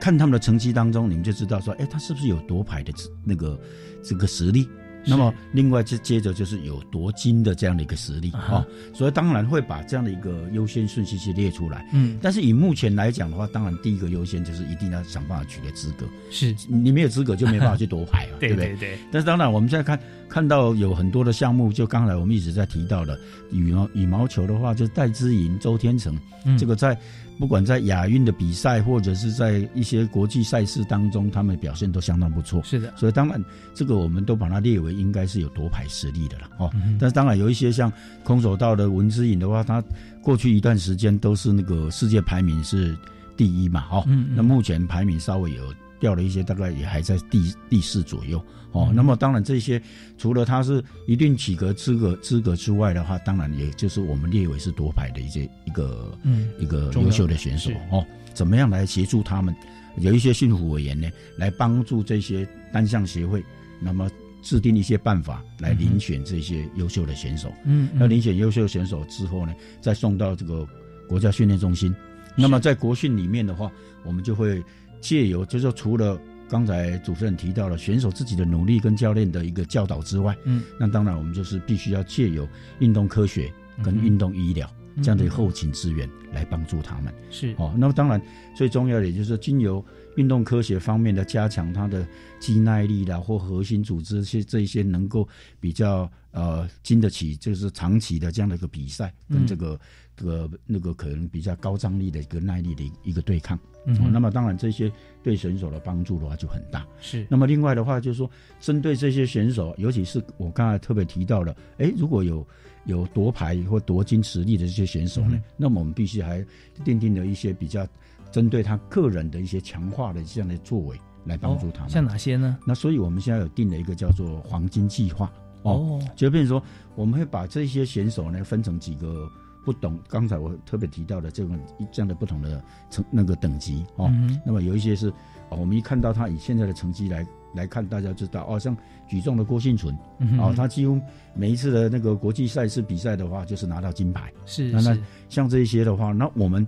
[0.00, 2.92] 看他们的成绩当中，你们就知道说，哎，他是不是有夺牌的
[3.24, 3.58] 那个
[4.02, 4.68] 这个实力？
[5.08, 11.88] 那么，另外接接着就是有夺金的这样的一个实力啊，所以当然会把这样的一个优先顺序去列出来。
[11.92, 16.04] 嗯，但是以目前来讲的话，当然第一个优先就是一定要想办法取得资格。
[16.28, 18.74] 是你没有资格就没办法去夺牌啊， 对不对？
[18.80, 18.98] 对。
[19.12, 19.96] 但是当然，我们现在看
[20.28, 23.16] 看到有很多的项目，就刚才我们一直在提到的
[23.52, 26.18] 羽毛羽毛球的话，就是戴资颖、周天成，
[26.58, 26.98] 这个在。
[27.38, 32.62] 不管在亚运的比赛，或者是在一些国际赛事当中，他们表现都相当不错。
[32.62, 33.42] 是的，所以当然
[33.74, 36.70] 这个我们都把它列为应该是有夺牌实力的了哦。
[36.98, 37.92] 但是当然有一些像
[38.24, 39.82] 空手道的文之颖的话，他
[40.22, 42.96] 过去一段时间都是那个世界排名是
[43.36, 45.62] 第一嘛，哦，那目前排名稍微有
[46.00, 48.42] 掉了一些，大概也还在第第四左右
[48.76, 48.92] 哦。
[48.94, 49.80] 那么当然这些
[50.18, 58.04] 除了他是一定起格资格资格之外的话，当然也就是我们列为是夺牌的一些一个嗯一个优秀的选手哦。
[58.34, 59.54] 怎么样来协助他们？
[59.98, 61.08] 有一些训辅委员呢，
[61.38, 63.42] 来帮助这些单项协会，
[63.80, 64.10] 那么
[64.42, 67.50] 制定一些办法来遴选这些优秀的选手。
[67.64, 70.68] 嗯，那遴选优秀选手之后呢，再送到这个
[71.08, 71.94] 国家训练中心。
[72.36, 73.72] 那么在国训里面的话，
[74.04, 74.62] 我们就会
[75.00, 84.70] 借由，就是说除了刚才主持人提到了选手自己的努力跟教练的一个教导之外，嗯，那当然我们就是必须要借由运动科学跟运动医疗。
[85.02, 87.74] 这样的后勤资源来帮助他们，是哦。
[87.76, 88.18] 那么当然
[88.56, 89.84] 最重要的，也就是经由
[90.16, 92.06] 运动科学方面的加强，它的
[92.38, 95.26] 肌耐力啦，或核心组织这这一些能够
[95.60, 99.78] 比较呃经得起，就是长期的这样的一个比赛，跟这个
[100.16, 103.58] 这个那个可能比较高张力的一个耐力的一个对抗。
[103.86, 104.90] 嗯，那么当然这些
[105.22, 106.84] 对选手的帮助的话就很大。
[107.00, 107.26] 是。
[107.30, 108.28] 那么另外的话就是说，
[108.60, 112.46] 针对这些选手，尤其是我刚才特别提到的，哎，如果有。
[112.86, 116.40] 有夺牌或夺金实力的这些选手呢，那么我们必须还
[116.84, 117.84] 奠定了一些比较
[118.30, 121.90] 针对他个人的一些强化的这样的作为来帮助他们。
[121.90, 122.58] 像哪些呢？
[122.66, 125.30] 那所以我们现在有定了一个叫做黄金计划
[125.62, 126.62] 哦，就变成说
[126.94, 129.28] 我们会把这些选手呢分成几个
[129.64, 129.98] 不懂。
[130.08, 131.58] 刚才我特别提到的这种
[131.90, 134.12] 这样的不同的成那个等级哦，
[134.44, 135.12] 那么有一些是
[135.48, 137.26] 我们一看到他以现在的成绩来。
[137.54, 138.76] 来看，大家知道哦，像
[139.08, 139.96] 举重的郭信存，
[140.38, 141.00] 哦，他几乎
[141.32, 144.30] 每一次的那个国际赛事比赛的话，就是拿到金牌。
[144.44, 144.98] 是，那那
[145.30, 146.66] 像这一些的话，那我们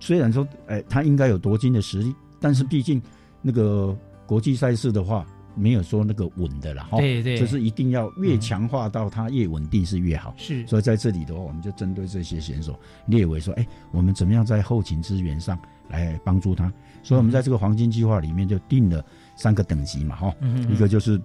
[0.00, 3.00] 虽然说，哎，他应该有夺金的实力，但是毕竟
[3.42, 6.98] 那个国际赛事的话，没有说那个稳的了哈。
[6.98, 10.34] 对对，就是一定要越强化到他越稳定是越好。
[10.36, 16.72] 是，所以在这里的话，我们就针对这些选手列为说，哎，我们怎么样在后勤资源上来帮助他？
[17.02, 19.04] 所以我们在这个黄金计划里面就定了。
[19.38, 20.34] 三个等级嘛，哈，
[20.70, 21.20] 一个就是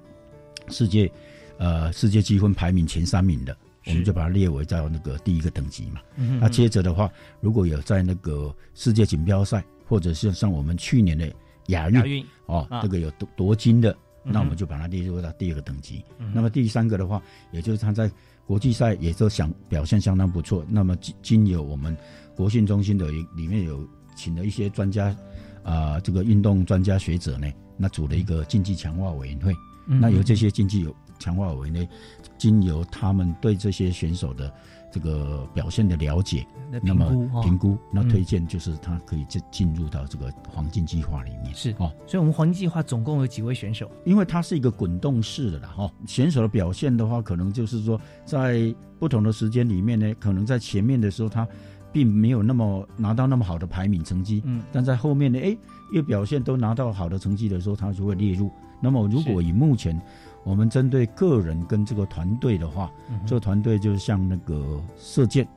[0.67, 1.09] 世界，
[1.57, 6.01] 呃，世界积分排名前三名的，我们就把它列为在那个第一个等级嘛。
[6.39, 11.31] 那接着的话，如果有在那个世界锦标赛，或者是像我们去年的
[11.67, 16.03] 亚运，哦，这个有夺夺金的，那我们就把它列入到第二个等级。
[16.33, 18.09] 那么第三个的话，也就是他在
[18.45, 20.65] 国际赛也就想表现相当不错。
[20.69, 21.95] 那么今今有我们
[22.35, 25.15] 国训中心的里面有请了一些专家，
[25.63, 27.51] 啊，这个运动专家学者呢。
[27.77, 29.51] 那组了一个竞技强化委员会，
[29.87, 31.89] 那由这些竞技有强化委员会，
[32.37, 34.51] 经由他们对这些选手的
[34.91, 36.45] 这个表现的了解，
[36.83, 37.05] 那么
[37.43, 41.53] 评估，那推荐就是他可以进进入到这个黄金计划里面。
[41.53, 43.89] 是哦，所以我们黄金计划总共有几位选手？
[44.03, 51.47] 因为它是一个滚动式的啦，哈，选手的表现的话，可能就是说在不同的时间里面呢，可能在前面的时候他。
[51.93, 55.57] 并没有那么拿到那么好的排名成绩，嗯，但在后面呢，哎，
[55.91, 58.49] 越表现都拿到好的成绩的时候，他就会列入。
[58.79, 60.01] 那么，如果以目前
[60.43, 62.91] 我们针对个人跟这个团队的话，
[63.25, 65.47] 这个团队就像那个射箭。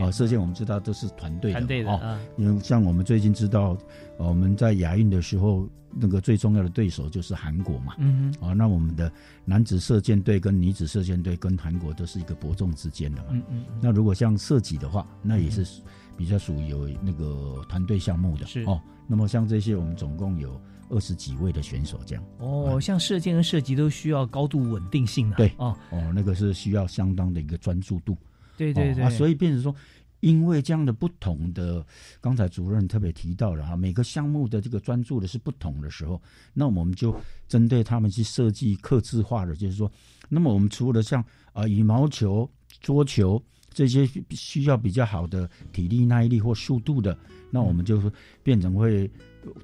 [0.00, 3.76] 啊，射箭我们知道都是团队的啊，因为像我们最近知道，
[4.16, 9.12] 我们在亚运的时候，那个最重要的对手就是韩国嘛，嗯嗯，啊，那我们的
[9.44, 15.82] 男子射箭队跟女子射箭队跟韩国都是一个伯仲之间的嘛，嗯嗯，那如果像射击的话，那也是
[16.16, 18.62] 比较属于有那个团队项目的，是。
[18.62, 25.76] 哦，那么像这些我们总共有二十几位的选手这样，哦，像射箭跟射击都需要高度稳定性的，对，哦。
[25.90, 28.16] 哦，那个是需要相当的一个专注度。
[28.56, 29.74] 对对对，啊，所以变成说，
[30.20, 31.84] 因为这样的不同的，
[32.20, 36.20] 刚才主任特别提到了哈，每个项目的这个专注的是不同的时候，
[36.54, 37.14] 那我们就
[37.48, 39.90] 针对他们去设计刻制化的，就是说，
[40.28, 41.22] 那么我们除了像
[41.52, 42.48] 啊羽毛球、
[42.80, 47.18] 桌球这些需要比较好的体力耐力或速度的，
[47.50, 48.00] 那我们就
[48.42, 49.10] 变成会。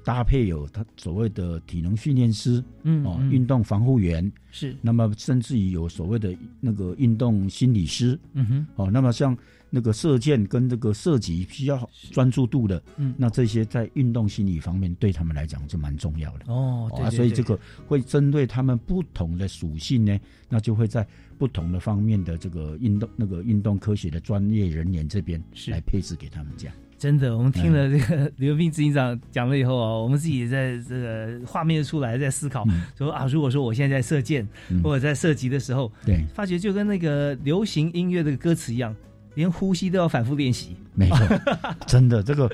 [0.03, 9.37] 搭配有他所谓的体能训练师，嗯，哦，运动防护员是，那么甚至于有所谓的那个运动心理师，嗯哼，哦，那么像
[9.69, 16.45] 那个射箭跟这个射击需要专注度的，嗯，那这些在运动心理方面对他们来讲就蛮重要的。
[16.47, 20.19] 哦，啊，所以这个会针对他们不同的属性呢，
[20.49, 21.07] 那就会在
[21.37, 26.75] 不同的方面的这个运动那个运动科学的专业人员这边来配置给他们这样。
[27.03, 32.65] 真的，我们听了这个 刘斌执行长讲了以后啊，我们自己在这个画面出来，在思考
[32.97, 34.47] 说啊，如果说我现在在射箭
[34.81, 38.95] 或者在射击的时候，对，发觉就跟那个流行音乐的歌词一样，
[39.35, 40.77] 连呼吸都要反复练习。
[40.93, 41.17] 没错，
[41.85, 42.49] 真的，这个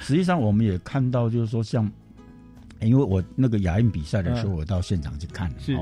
[0.00, 1.88] 实际上我们也看到，就是说像，
[2.80, 5.78] 因为我那个亚运比赛的时候，我到现场去看，是，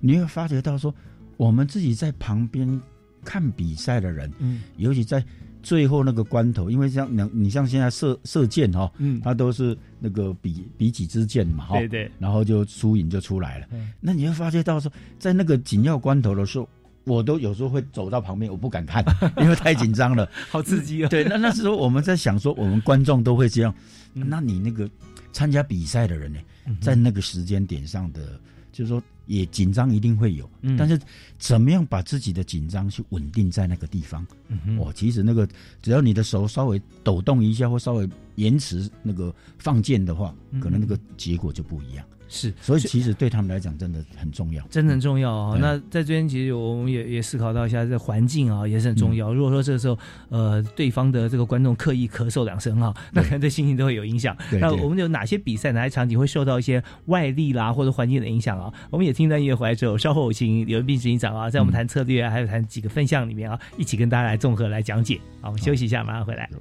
[0.00, 0.94] 你会发觉到说，
[1.36, 2.80] 我们自己在旁边
[3.22, 5.22] 看比赛的人，嗯，尤其在
[5.62, 13.66] 最后那个关头，因为像你你像现在射射箭哈，嗯，它都是那个比比几支箭嘛，哈，对对，然后就输赢就出来了。
[13.72, 13.90] 嗯。
[14.00, 16.68] 那你会发觉到说，在那个紧要关头的时候，
[17.04, 19.04] 我都有时候会走到旁边，我不敢看，
[19.38, 21.08] 因为太紧张了， 好刺激哦。
[21.08, 23.74] 对，那那时候我们在想说，我们观众都会这样，
[24.14, 24.24] 嗯。
[24.28, 24.88] 那你那个
[25.32, 26.38] 参加比赛的人呢，
[26.80, 28.40] 在那个时间点上的，
[28.72, 30.98] 就是说也紧张一定会有，嗯但是
[31.38, 34.26] 怎么样把自己的紧张去稳定在那个地方？
[34.48, 35.48] 嗯哦，其实那个
[35.80, 42.04] 只要你的手稍微抖动一下，或稍微延迟那个放箭的话，嗯可能那个结果就不一样。
[42.32, 44.64] 是，所以其实对他们来讲真的很重要。
[44.68, 45.58] 真的很重要哦。
[45.60, 49.34] 那在这边其实我们也也思考到一下，这环境啊也是很重要。
[49.34, 54.36] 如果说这个时候呃对方的这个观众刻意咳嗽两声哈，那可能对心情都会有影响。
[54.60, 58.72] 那我们有哪些比赛、哪些场景会受到一些外力啦或者环境的影响啊？
[58.90, 65.20] 我们也听到音乐回来之后，稍后请刘文斌执行长啊，在我们谈策略啊，还有谈几个分项里面啊，一起跟大家来综合来讲解。
[65.40, 66.48] 好，我们休息一下，马上回来。
[66.52, 66.56] 就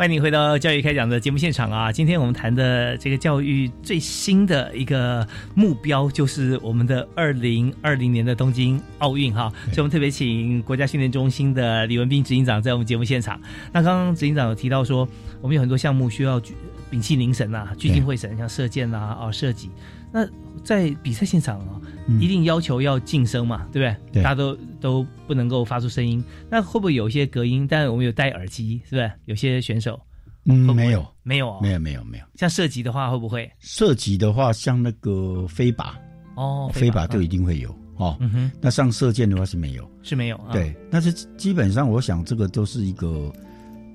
[0.00, 1.92] 欢迎你回到教育开讲的节目现场啊！
[1.92, 9.52] 今天我们谈的这个教育最新的一个目标，就是我们的二零二零年的东京奥运哈。
[9.66, 13.38] 所以我们特别请国家训练中心的李文斌执行长在我们节目现场。
[13.72, 15.06] 那刚刚执行长有提到说，
[15.42, 16.54] 我们有很多项目需要举
[16.90, 19.68] 屏气凝神啊，聚精会神，像射箭啊、啊射击。
[20.10, 20.26] 那
[20.64, 21.76] 在比赛现场啊，
[22.18, 24.14] 一定要求要晋升嘛，对不对？
[24.14, 26.22] 对大家都都不能够发出声音。
[26.50, 27.66] 那会不会有一些隔音？
[27.68, 29.12] 但我们有戴耳机，是不是？
[29.26, 30.00] 有些选手
[30.46, 32.24] 嗯，没有，没有、哦，没有，没有，没有。
[32.36, 33.50] 像射击的话，会不会？
[33.60, 35.92] 射击的话，像那个飞靶，
[36.34, 38.16] 哦，飞靶就一定会有哦。
[38.20, 40.36] 嗯哼，那上射箭的话是没有，是没有。
[40.36, 43.30] 啊、对，但是基本上我想这个都是一个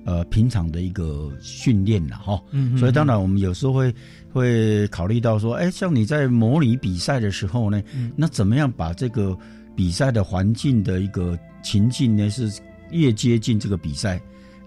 [0.06, 2.40] 呃平常的一个训练了哈。
[2.52, 3.94] 嗯哼所以当然我们有时候会
[4.32, 9.36] 会考虑到说，哎，像你在模拟比赛的时候呢，嗯那怎么样把这个
[9.74, 12.50] 比赛的环境的一个情境呢，是
[12.90, 14.18] 越接近这个比赛。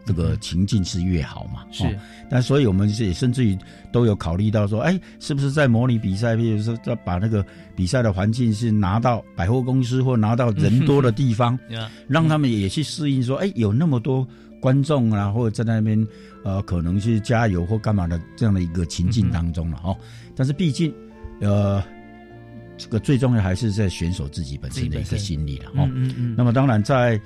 [0.06, 1.62] 这个情境是越好嘛？
[1.72, 1.90] 是哦，
[2.32, 3.56] 但所以我们也甚至于
[3.92, 14.28] 都有考虑到说，哎，是不是在模拟比赛，比如说要把那个比赛的环境是拿到百货公司或拿到人多的地方，嗯让他们也去适应说，哎，有那么多
[14.60, 16.08] 观众啊，或者在那边
[16.44, 19.96] 呃，可能是加油或干嘛的这样的一个情境当中了哦。
[20.36, 20.94] 但是毕竟，
[21.42, 21.84] 呃，
[22.78, 25.84] 这个最重要还是在选手自己本身的一个心理了哈。
[25.86, 26.36] 嗯嗯嗯。
[26.38, 27.20] 那么当然在。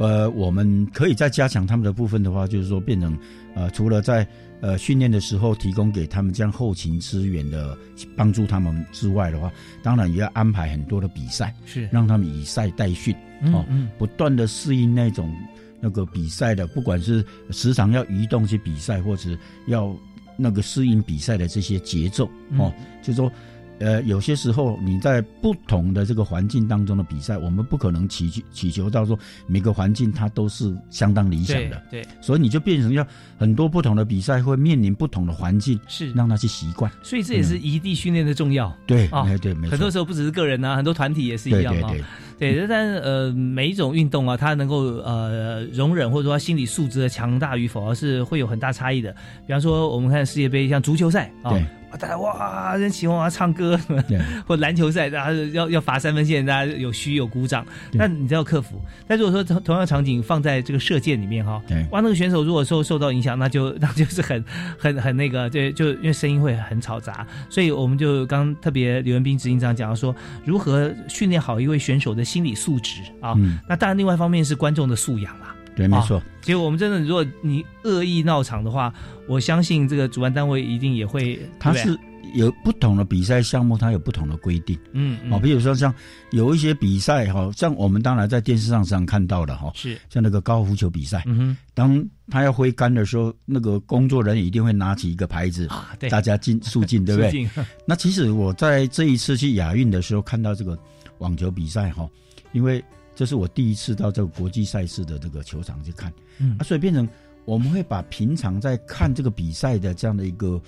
[0.00, 3.18] 呃，我们可以再加强他们的部分的话，就是说变成
[3.56, 4.24] 呃，除了在
[4.60, 7.76] 呃训练的时候提供给他们这样后勤资源的
[8.16, 9.50] 帮助他们之外的话，
[9.82, 13.12] 当然也要安排很多的比赛，是让他们以赛代训，
[13.52, 15.34] 哦，嗯不断的适应那种
[15.80, 19.30] 那个比赛的，不管是时常要移动去比赛，或者
[19.66, 19.96] 要
[20.36, 22.72] 那个适应比赛的这些节奏，哦，
[23.02, 23.30] 就是说。
[23.78, 33.06] 呃，有些时候你在不同的这个环境当中的比赛，我们不可能祈求祈求到说每个环境它都是相当理想的，对，对所以你就变成要
[33.38, 36.90] 很多不同的比赛会面临不同的环境，是让他去习惯。
[37.02, 38.72] 所以这也是异地训练的重要。
[38.86, 39.70] 对，啊，对，没错。
[39.70, 41.90] 很多时候不只是个人啊，很多团体也是一样啊。
[42.38, 49.12] 对对，但呃，每一种运动啊，它能够呃容忍或者说心理素质的强大与否，而是会有很大差异的。
[49.46, 51.52] 比方说，我们看世界杯，像足球赛啊。
[51.96, 53.78] 大家哇，人起哄啊，唱歌，
[54.46, 58.80] 或篮球赛，大家要要罚三分线，大家有嘘有鼓掌，那你都要克服。
[59.06, 64.44] 但如果说同同样场景放在这个射箭里面哈，哇，那个选手如果受受到影响，那就 那就是很
[64.78, 70.14] 很很那个，对，就因为声音会很嘈杂，所以我们就刚特别刘文斌执行长讲到说，
[70.44, 73.34] 如何训练好一位选手的心理素质啊。
[73.36, 75.54] 嗯、那当然，另外一方面是观众的素养啦。
[75.78, 76.20] 对，没错。
[76.42, 78.92] 其实我们真的，如果你恶意闹场的话，
[79.28, 81.38] 我相信这个主办单位一定也会。
[81.60, 81.96] 他是
[82.34, 84.76] 有不同的比赛项目，它有不同的规定。
[84.92, 85.94] 嗯，哦，比如说像
[86.30, 97.48] 有一些比赛哈，像我们当然在电视上上看到的哈，是像那个高尔夫球比赛，嗯哼，当他要挥杆的时候，那个工作人员一定会拿起一个牌子啊，对，大家进肃静， 对不对？
[97.86, 100.76] 那其实我在这一次去亚运的时候看到这个
[101.18, 102.06] 网球比赛哈，
[102.52, 102.84] 因为
[103.18, 107.06] 这是我第一次到这个国际赛事的这个球场去看，嗯，啊，所以变成
[107.46, 110.62] 我们会把平常在看这个比赛的这样的一个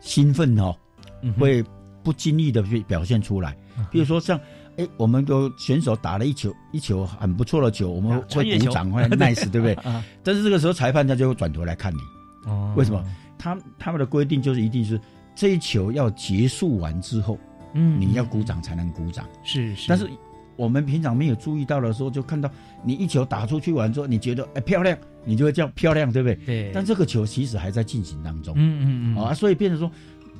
[0.00, 0.74] 兴奋哦，
[1.38, 1.64] 会
[2.02, 3.56] 不经意的表现出来。
[3.88, 4.36] 比如说像，
[4.78, 9.78] 哎，我们的选手打了一球一球很不错的球，我们会鼓掌，会 nice，对不对？
[10.24, 12.00] 但是这个时候裁判他就会转头来看你，
[12.50, 13.00] 哦，为什么？
[13.38, 15.00] 他他们的规定就是一定是
[15.36, 17.38] 这一球要结束完之后，
[17.74, 20.10] 嗯，你要鼓掌才能鼓掌，是是，但是。
[20.62, 22.48] 我们平常没有注意到的时候，就看到
[22.84, 26.36] 你一球打出去完之后，你觉得哎漂亮，你就会叫漂亮，对不对？
[26.46, 26.70] 对。
[26.72, 29.24] 但这个球其实还在进行当中，嗯嗯嗯。
[29.24, 29.90] 啊，所以变成说，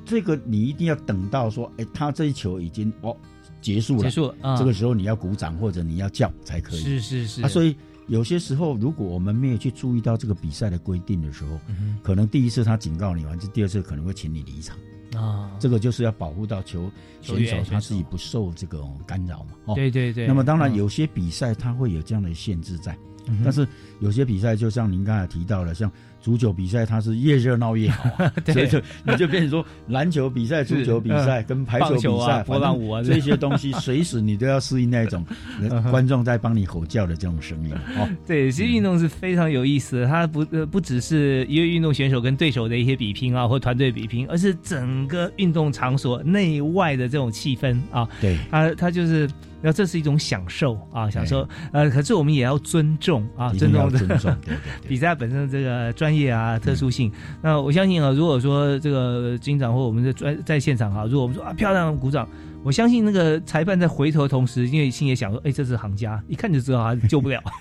[0.04, 3.16] 这个你一定要等到说，哎，他这一球已经哦
[3.60, 6.78] 结束了，结束了，这个时候你要鼓掌或者你要叫才可以。
[6.78, 7.42] 是是是。
[7.42, 7.74] 啊，所以
[8.06, 11.58] 有些时候如果我们没有去注意到这个比赛的规定的时候，
[12.00, 14.76] 可能第一次他警告你完，就第二次可能会请你离场。
[15.16, 16.90] 啊，这个就是要保护到球
[17.20, 19.50] 选手他自己不受这个干扰嘛。
[19.66, 20.26] 哦，对对对。
[20.26, 22.96] 那么当然有些比赛它会有这样的限制在，
[23.44, 23.66] 但是
[24.00, 25.90] 有些比赛就像您刚才提到的，像。
[26.22, 28.08] 足球比赛它是越热闹越好，
[28.46, 35.26] 所以就你就变成说篮球比赛、足球比赛跟排球比赛、波浪舞啊这些东西，随时你都要适应那种
[35.90, 37.74] 观众在帮你吼叫的这种声音。
[37.98, 48.08] 哦， 对，其实运动是非常有意思的，它不呃不只是一位运动选手跟对手的一些比拼啊，或团队比拼，而是整个运动场所内外的这种气氛啊。
[48.20, 49.28] 对，它它就是。
[49.64, 51.48] 那这是一种享受啊，享受。
[51.70, 54.36] 呃，可是我们也要尊重啊，尊重尊重
[54.88, 57.10] 比赛本身这个专业啊、特殊性。
[57.42, 62.28] 那我相信啊，如果说这个警长或我们的专在现场哈，如果我们说啊漂亮鼓掌，
[62.62, 67.42] 我相信那个裁判在回头的同时，因为心也想说，哎，这是行家，一看就知道他救不了。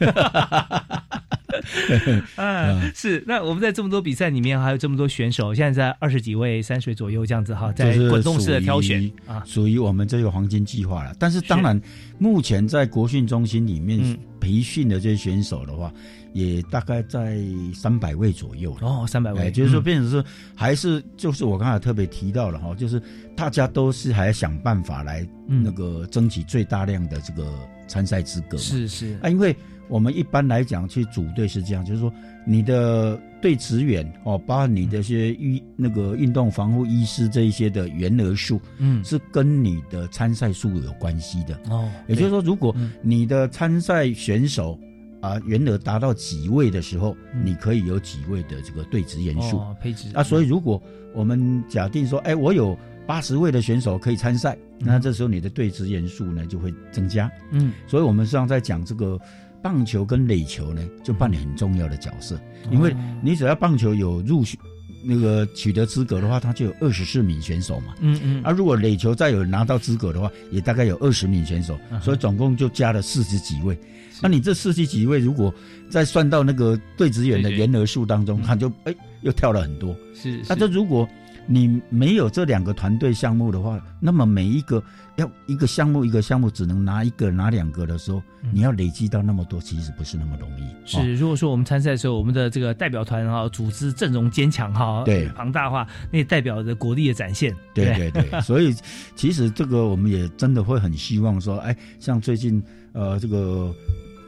[2.38, 3.24] 嗯，是。
[3.28, 11.14] 那我们在这么多比赛里面，还有这么多选手，现在在二十几位，三十左右这样子哈，在滚动式的挑选啊，属于我们这个黄金计划了。
[11.20, 11.80] 但是当然，
[12.18, 15.94] 目前在国训中心里面培训的这些选手的话，
[16.34, 17.38] 也大概在
[17.74, 20.22] 三百位左右哦，三百位，就是说，变成是
[20.54, 23.02] 还是就是我刚才特别提到了哈，就是
[23.38, 27.54] 大家都是还想办法来那个争取最大量的这个
[27.88, 28.58] 参赛资格。
[28.58, 29.56] 是是啊，因为。
[29.90, 32.10] 我们一般来讲去组队是这样，就是说
[32.46, 41.90] 你的对职员哦，包括你的些医那个运动防护医师这一些的员额数，嗯，是跟你的参赛数有关系的哦。
[42.08, 44.78] 也就是说，如果你的参赛选手
[45.22, 50.24] 啊员额达到几位的时候，你可以有几位的这个对职员数配置啊。
[50.24, 50.82] 所以，如果
[51.14, 57.32] 我们假定说，哎，我有八十位的选手可以参赛，那这时候你的对职员数呢就会增加。
[57.52, 59.20] 嗯，所以我们实际上在讲这个。
[59.62, 62.40] 棒球跟垒球呢，就扮演很重要的角色，
[62.72, 64.60] 因为你只要棒球有入选
[65.04, 67.96] 那个取得资格的话，他就有二十四名选手嘛。
[68.00, 68.44] 嗯嗯。
[68.44, 73.78] 啊如果垒球再有拿到资格的话，也大概有二十名选手，所以总共就加了四十几位。
[74.22, 75.52] 那你这四十几位，如果
[75.90, 79.96] 再算到那个队职员的员额数当中，他就哎又跳了很多。
[80.14, 80.40] 是。
[80.48, 81.10] 那这如果
[81.48, 84.82] 你没有这两个团队项目的话，那么每一个
[85.18, 88.22] 要一个项目一个项目只能拿一个拿两个的时候，
[88.54, 90.64] 你要累积到那么多，其实不是那么容易。
[90.86, 97.54] 是，如果说我们参赛的时候，我们的这个代表团哈，组织阵容坚强哈，对，庞大化，那代表着国力的展现。
[97.74, 98.74] 对对对， 所以
[99.16, 102.64] 其实这个我们也真的会很希望说，哎，像最近
[102.94, 103.74] 呃这个。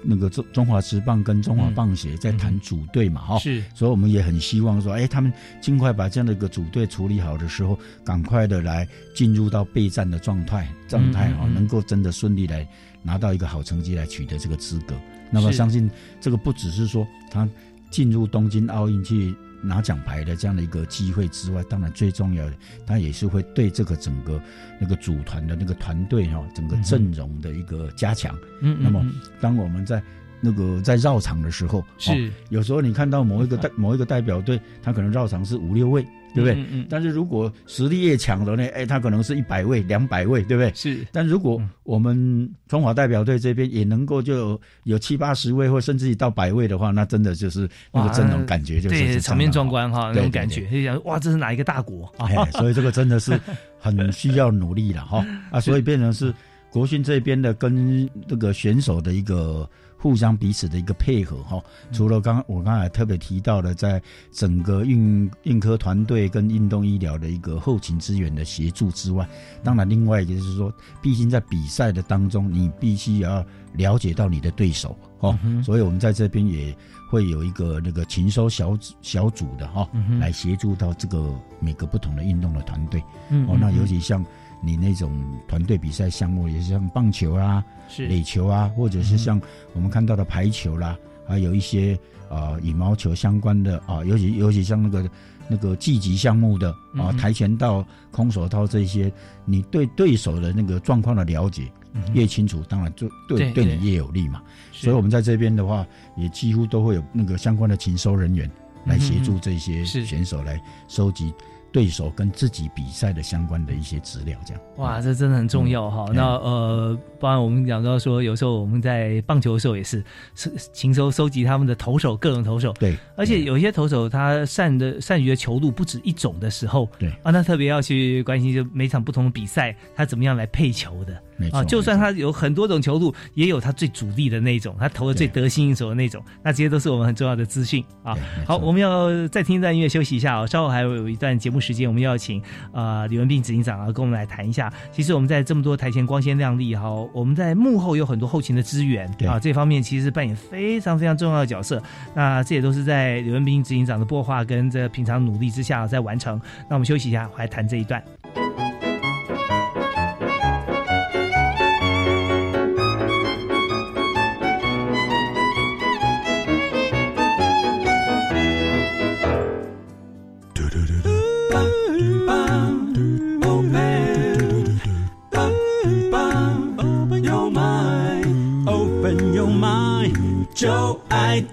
[0.03, 5.31] 那个中中华职棒跟中华棒协在谈组队嘛，哈，是，所以我们也很希望说，哎，他们
[5.61, 12.67] 尽快把这样的一个组队处理好的时候，赶快的来进入到备战的状态状态啊，能够真的顺利来
[13.01, 14.95] 拿到一个好成绩来取得这个资格。
[15.31, 15.89] 那么相信
[16.21, 17.47] 这个不只是说他
[17.89, 19.33] 进入东京奥运去。
[19.63, 22.53] 拿奖牌的这样的一个机会之外，当然最重要的，
[22.85, 24.41] 他也是会对这个整个
[24.79, 28.37] 那个组团的那个团队哈，整个阵容的一个加强。
[28.61, 29.03] 嗯，那么
[29.39, 30.03] 当我们在
[30.41, 36.05] 那个在绕场的时候，是有时候你看到某一个代某一个代表队，他可能绕场是五六位。
[36.33, 36.53] 对不对？
[36.53, 36.87] 嗯嗯。
[36.89, 38.65] 但是如果实力越强的呢？
[38.73, 40.71] 哎，他可能是一百位、两百位，对不对？
[40.75, 41.05] 是。
[41.11, 52.27] 但如果我们中华代表队这边也能够就有七八十位，或甚至于到百位的话，那真的就是那个阵容感觉就是对场面壮观哈，那种感觉就想哇，这是哪一个大国啊？
[52.53, 53.39] 所以这个真的是
[53.79, 55.59] 很需要努力了哈啊！
[55.61, 56.33] 所以变成是
[56.71, 59.69] 国训这边的跟这个选手的一个
[60.03, 64.01] 互相彼此的一个配合哈，除了刚我刚才特别提到的，在
[64.33, 69.25] 整个运运科团队跟运动医疗的一个后勤资源的协助之外，
[69.63, 73.41] 当然另外一个就是说，毕竟在比赛的当中，你必须要
[73.75, 76.75] 了解到你的对手哦，所以我们在这边也
[77.09, 79.87] 会有一个那个勤收小组小组的哈，
[80.19, 83.01] 来协助到这个每个不同的运动的团队。
[83.47, 84.21] 哦，那尤其像。
[84.63, 85.11] 你那种
[85.47, 87.63] 团队比赛项目，也是像棒球啊、
[87.97, 89.39] 垒球啊，或者是像
[89.73, 90.97] 我们看到的排球啦，
[91.27, 91.99] 还有一些
[92.29, 95.09] 啊羽毛球相关的啊，尤其尤其像那个
[95.49, 99.11] 那个积极项目的啊，跆拳道、空手道这些，
[99.43, 101.69] 你对对手的那个状况的了解
[102.13, 104.41] 越清楚，当然就对对你越有利嘛。
[104.71, 105.85] 所以我们在这边的话，
[106.15, 108.49] 也几乎都会有那个相关的勤收人员
[108.85, 111.33] 来协助这些选手来收集。
[111.73, 116.05] 对手跟自己比赛的相关的一些资料，这样哇，这真的很重要哈。
[116.13, 120.03] 那呃，不然我们讲到说，有时候我们在棒球的时候也是
[120.35, 122.71] 是勤收收集他们的投手，各种投手。
[122.73, 131.19] 对，而且有些投手他善的善于的球路不止一种的时候，对啊，那特别要去关心，就每场不同的比赛他怎么样来配球的。
[131.51, 138.15] 啊，就算他有很多种球路，也有他最主力的那种，他投的最得心应手的那种，那这些都是我们很重要的资讯啊。
[138.45, 144.71] 好，我们要再听一段音乐休息一下啊，稍后还有一段节目时间，我们要请啊李文斌执行长啊跟我们来谈一下。
[144.91, 151.81] 其实我们在这么多台前光鲜亮丽哈，我们在幕后有很多后勤的资源啊，这方面其实扮演非常非常重要的角色。
[152.13, 156.39] 那这也都是在李文斌执行长的擘画跟这平常努力之下在完成。
[156.69, 158.03] 那我们休息一下，来谈这一段。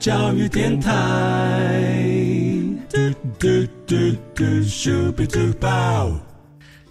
[0.00, 0.90] 教育电台。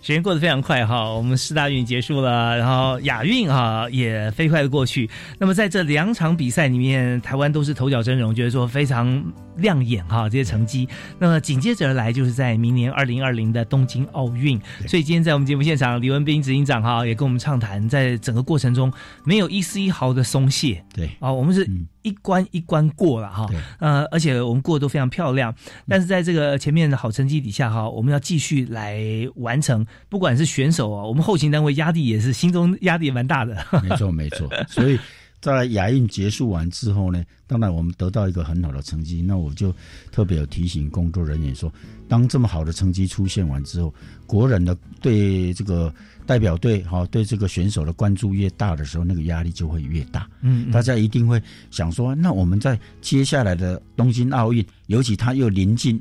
[0.01, 5.10] 时间过得非常快哈，我们四大运结束了，然后亚运哈也飞快的过去。
[5.39, 9.24] 那么在这两场比赛里面，台湾都是头角峥嵘，觉得说非常。
[9.60, 10.88] 亮眼哈，这些成绩。
[11.20, 14.57] 那么紧接着而来，就是在明年二零二零的东京奥运。
[14.88, 18.89] 所以今天在我们节目现场，李文斌执行长哈也跟我们畅谈，在整个过程中
[19.26, 20.82] 没有一丝一毫的松懈。
[20.93, 21.70] 对啊，我们是
[22.02, 23.47] 一关一关过了哈。
[23.80, 25.54] 呃，而且我们过得都非常漂亮。
[25.88, 29.02] 但是在这个前面的好成绩底下哈，我们要继续来
[29.36, 29.86] 完成。
[30.08, 33.56] 不管是选手啊，我们后勤单位压力也是心中压力也蛮大的。
[33.84, 34.50] 没错，没错。
[34.68, 35.00] 所以。
[35.41, 39.74] 在亚运结束完之后呢，当然我们得到一个很好的成绩，那我就
[40.12, 41.72] 特别有提醒工作人员说，
[42.10, 43.93] 当这么好的成绩出现完之后，
[44.28, 45.93] 国人的对这个
[46.30, 50.30] 代表队哈，对这个选手的关注越大的时候，那个压力就会越大。
[50.42, 56.00] 嗯，大家一定会想说，那我们在接下来的东京奥运，尤其他又临近。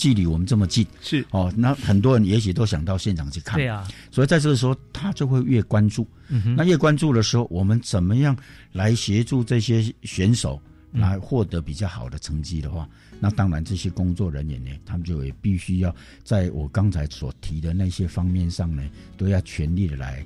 [0.00, 6.06] 距离我们这么近，是哦，那很多人也许都想到现场去看，对啊，所以在这个时候，他就会越关注。
[6.28, 8.36] 嗯那越关注的时候，我们怎么样
[8.72, 10.62] 来协助这些选手
[10.92, 12.88] 来获得比较好的成绩的话，
[13.20, 15.94] 那当然这些工作人员呢，他们就也必须要
[16.24, 18.82] 在我刚才所提的那些方面上呢，
[19.16, 20.24] 都要全力的来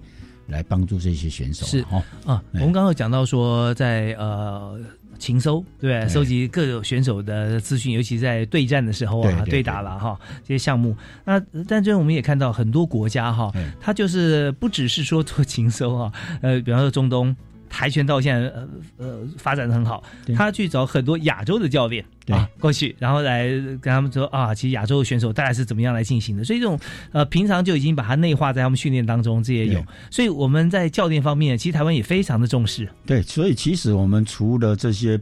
[0.49, 1.67] 来帮助这些选手。
[1.67, 4.81] 是哈啊，我们刚刚讲到说，在呃。
[5.19, 10.97] 勤搜对，收集各种选手的资讯，尤其在对战的时候啊，对打了哈这些项目。
[11.25, 11.39] 那
[11.69, 17.37] 但是我们也看到很多国家哈，它就是不只是说做 勤搜啊，呃，比方说中东
[17.73, 18.69] 跆拳道现在呃
[18.99, 20.05] 呃发展的很好，
[20.37, 26.45] 他去找很多亚洲的教练啊过去，然后来跟他们说啊，其实亚洲的选手大概是怎么样来进行的。
[26.45, 26.79] 所以这种
[27.13, 29.83] 呃平常就已经把它内化在他们训练当中，这也有。
[30.11, 32.87] 所以我们在教练方面，其实台湾也非常的重视。
[33.07, 35.19] 对，所以其实我们除了这些。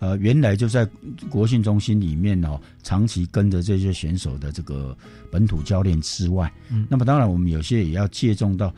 [0.00, 0.86] 呃，原来就在
[1.30, 4.94] 国训中心里面哦，长期跟着这些选手的这个
[5.30, 8.74] 本土教练之外，嗯，那么当然我们有些也要借重到，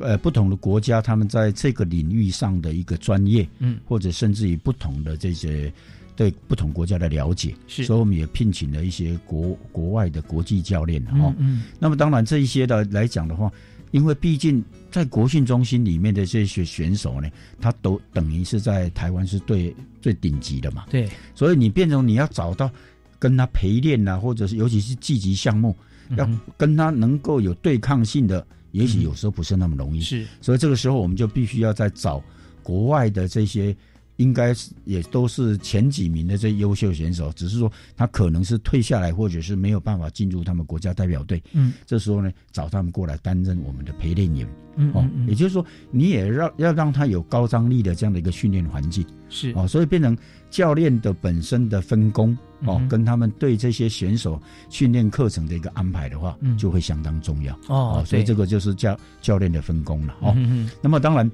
[0.00, 5.72] 呃，不同的国家他们在这个领域上的一个专业，嗯，或者甚至于不同的这些
[6.16, 13.50] 对不同国家的了解，是，所以我们也聘请了一些国国外的国际教练哈，嗯，那么当然这一些的来讲的话。
[13.92, 17.28] 因为毕竟在国训中心里面的这些选手呢，
[17.60, 20.84] 他都等于是在台湾是最最顶级的嘛。
[20.88, 22.70] 对，所以你变成你要找到
[23.18, 25.76] 跟他陪练呐，或者是尤其是积极项目，
[26.16, 30.00] 要跟他能够有对抗性的，也许有时候不是那么容易。
[30.00, 32.22] 是，所以这个时候我们就必须要再找
[32.62, 33.74] 国外的这些
[34.16, 41.42] 应该是也都是前几名的这优秀选手，只是说他可能是退下来，或者是没有办法进入他们国家代表队。
[41.52, 44.46] 嗯，这时候呢，找他们过来担任我们的陪练员。
[44.76, 49.04] 嗯哦，也就是说，你也让要让他有高张力的这样的一个训练环境。
[49.28, 50.16] 是哦，所以变成
[50.50, 56.56] 教练的本身的分工哦，嗯跟他们对这些选手训练课程的一个安排的话，嗯。
[56.58, 57.58] 就会相当重要。
[57.68, 60.36] 哦对所以这个就是教教练的分工了哦。
[60.82, 61.30] 那么当然，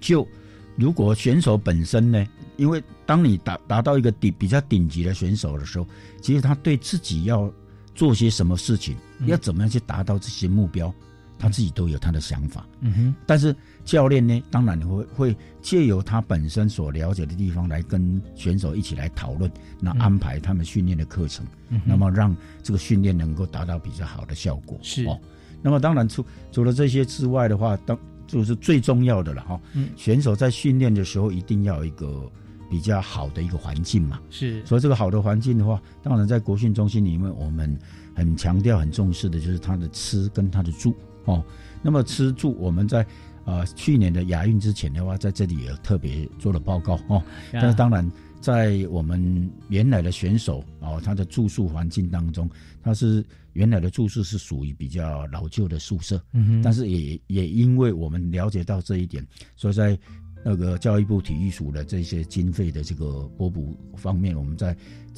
[0.00, 0.26] 就
[0.76, 2.26] 如果选手本身呢，
[2.56, 5.86] 因为当你达达到一个顶比较顶级的选手的时候，
[6.22, 7.52] 其实他对自己要
[7.94, 9.28] 做些什么事情，嗯。
[9.28, 10.92] 要怎么样去达到这些目标，
[11.40, 12.64] 他自己都有他的想法。
[12.80, 24.78] 嗯哼，但是教练呢，当然会会借由他本身所了解的地方来跟选手一起来讨论，那安排他们训练的课程，嗯那么让这个训练能够达到比较好的效果。
[24.82, 25.18] 是哦，
[25.62, 29.60] 那么当然除除了这些之外的话，当就是最重要的了哈。
[29.72, 32.30] 嗯选手在训练的时候一定要有一个
[32.70, 34.20] 比较好的一个环境嘛。
[34.28, 37.76] 是所以这个好的环境的话，当然在国训中心里面，我们
[38.14, 41.44] 很强调、很重视的就是他的吃跟他的住哦。
[41.82, 43.06] 那么吃住，我们在
[43.44, 47.22] 呃去年的亚运之前的话，在这里也特别做了报告哦。
[47.52, 48.10] 但是当然，
[48.40, 52.48] 在我们原来的选手哦，他的住宿环境当中，
[52.82, 59.98] 他是原来的住宿是属于比较老旧的宿舍，嗯哼但是也也因为我们了解到这一点，所以在
[60.42, 64.74] 那个教育部体育署的这些经费的这个拨补方面，我们在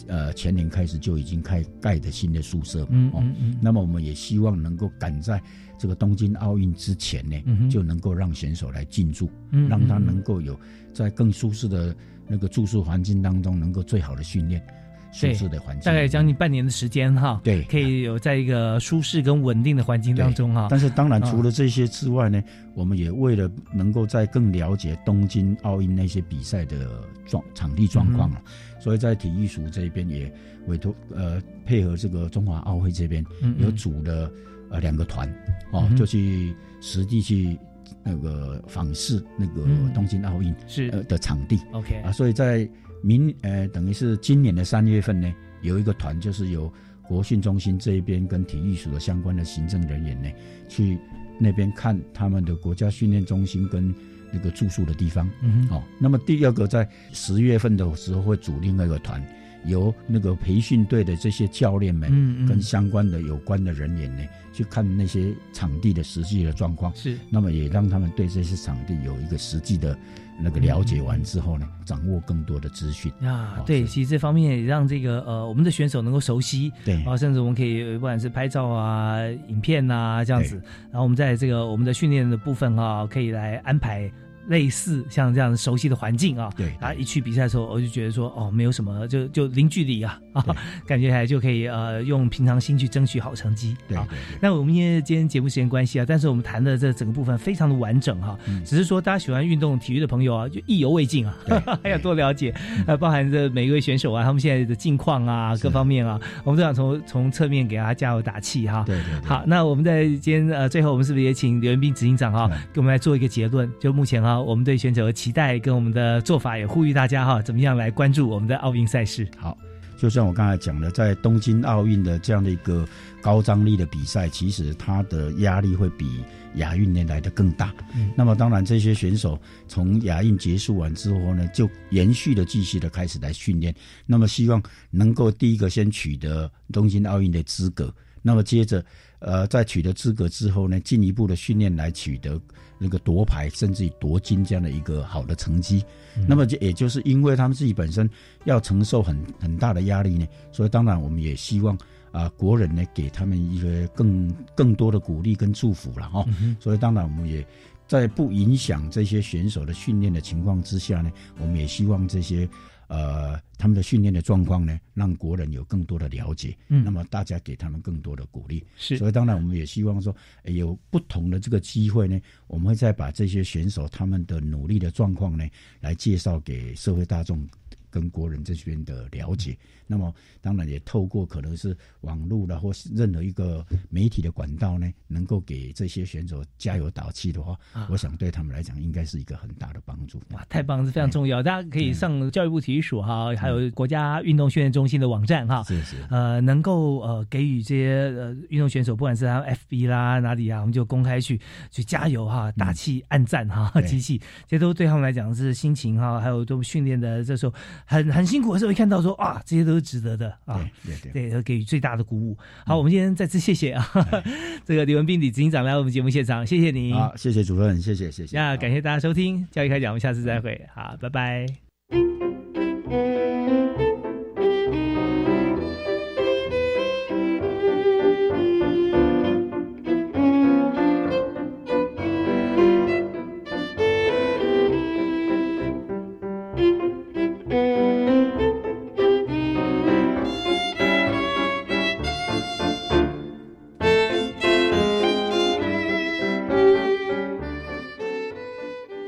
[0.09, 5.41] 呃前年开始就已经开盖的新的宿舍嘛，哦嗯嗯嗯那么我们也希望能够赶在
[5.83, 10.57] 这个东京奥运之前呢，嗯就能够让选手来进驻，嗯让他能够有
[10.93, 11.93] 在更舒适的
[12.29, 14.65] 那个住宿环境当中，能够最好的训练，
[15.13, 17.65] 舒对适的环境，大概将近半年的时间哈，对。
[17.65, 20.69] 可以有在一个舒适跟稳定的环境当中哈。
[20.71, 22.41] 但是当然，啊除了这些之外呢，
[22.77, 28.53] 我们也为了能够在更了解东京奥运那些比赛的状场地状况了，嗯
[28.83, 30.33] 所以在体育署这边也
[30.67, 33.25] 委托呃配合这个中华奥会这边
[33.59, 34.31] 有组了
[34.73, 35.29] 呃两个团
[35.71, 37.57] 哦嗯，就去实地去
[38.03, 39.93] 那个访视那个嗯。
[39.95, 40.89] 东京奥运是。
[40.89, 42.69] 呃的场地 OK 啊，所以在
[43.03, 46.73] 明呃等于是今年的三月份呢，有一个团就是由
[47.07, 50.31] 国训中心这一边跟体育署的相关的行政人员呢，
[50.69, 50.99] 去
[51.39, 53.95] 那边看他们的国家训练中心跟
[54.33, 55.29] 那个住宿的地方。
[55.43, 55.77] 嗯哼。
[55.77, 59.23] 哦，那么第二个在十月份的时候会组另外一个团，
[59.65, 66.95] 由那个培训队的这些教练们嗯嗯跟相关的有关的人员呢，去看那些场地的实际的状况。
[66.95, 69.97] 是，那么也让他们对这些场地有一个实际的
[70.41, 73.13] 那个了解完之后呢，掌握更多的资讯。
[73.23, 80.57] 啊，对，其实这方面也让这个呃我们的选手能够熟悉，对啊，甚至我们可以不管是拍照啊、影片啊这样子，
[80.91, 84.11] 然后我们在这个我们的训练的部分啊，可以来安排。
[84.49, 90.45] 类似像这样熟悉的环境啊，对，然后一去比赛的时候，我就觉得说，哦，没有什么，就就零距离啊，啊，
[90.87, 93.77] 感觉还就可以呃，用平常心去争取好成绩。
[93.89, 94.07] 对啊，
[94.41, 98.63] 那我们因为今天节目时间关系啊，但是我们谈的这整个部分非常的完整哈、嗯。
[98.65, 101.37] 只是说大家喜欢运动体育的朋友啊，就意犹未尽啊，
[101.83, 102.85] 还 要多了解，嗯。
[102.89, 108.83] 呃，包含着每一位选手啊，他们现在的近况啊，各方面啊，我们都想从从侧面给大家加油打气哈。
[108.87, 113.71] 对对好，那我们在今天呃最后，我们是不是也请刘元斌执行长哈，给我们来做一个结论？
[113.79, 119.29] 就目前哈，我们对选手的期待跟我们的做法，也呼吁大家哈，怎么样来关注我们的奥运赛事？
[119.37, 119.57] 好，
[119.99, 122.89] 就像我刚才讲的，在东京奥运的这样的一个
[123.21, 126.25] 高张力的比赛，其实它的压力会比
[126.57, 127.73] 亚运年来的更大。
[127.95, 133.75] 嗯那么当然，这些选手从亚运结束完之后呢，就延续的继续的开始来训练。
[134.07, 138.85] 那么希望能够第一个先取得东京奥运的资格，那么接着
[139.21, 142.41] 呃在取得资格之后呢，进一步的训练来取得
[142.83, 145.85] 那个夺牌甚至于夺金这样的一个好的成绩。
[146.29, 148.11] 那么就也就是因为他们自己本身
[148.45, 151.79] 要承受很很大的压力呢，所以当然我们也希望
[152.11, 157.47] 啊、国人呢给他们一个更更多的鼓励跟祝福了哈、嗯所以当然我们也
[157.89, 162.47] 在不影响这些选手的训练的情况之下呢，我们也希望这些
[162.93, 166.57] 呃他们的训练的状况呢，让国人有更多的了解。
[166.69, 168.63] 嗯那么大家给他们更多的鼓励。
[168.77, 175.49] 是所以当然我们也希望说，诶有不同的这个机会呢，我们会再把这些选手他们的努力的状况呢，
[175.81, 177.49] 来介绍给社会大众
[177.89, 179.57] 跟国人这边的了解。
[179.93, 187.55] 那么当然也透过可能是网络啦，或是任何一个媒体的管道呢，能够给这些选手加油打气的话，
[187.91, 190.19] 我想对他们来讲应该是一个很大的帮助。
[190.31, 191.43] 哇，太棒了，非常重要！
[191.43, 201.39] 大家可以上教育部体育署哈，还有国家运动训练中心的网站哈，是是，呃，能够呃给予这些呃运动选手，不管是他 FB 啦哪里啊，我们就公开去
[201.71, 207.53] 去加油哈，打气、按赞哈，机器，这都对他们来讲是心情哈，还有都训练的这时候
[207.85, 212.37] 很很辛苦的时候，一看到说啊，这些都是值得的啊，对对对，要给予最大的鼓舞。
[212.65, 213.85] 好，我们今天再次谢谢啊，
[214.65, 216.93] 这个李文斌李执行长来我们节目现场，谢谢你。
[216.93, 218.37] 好，谢谢主任，谢谢谢谢。
[218.37, 221.62] 那感谢大家收听教育开讲，我们下次再会，好，拜拜。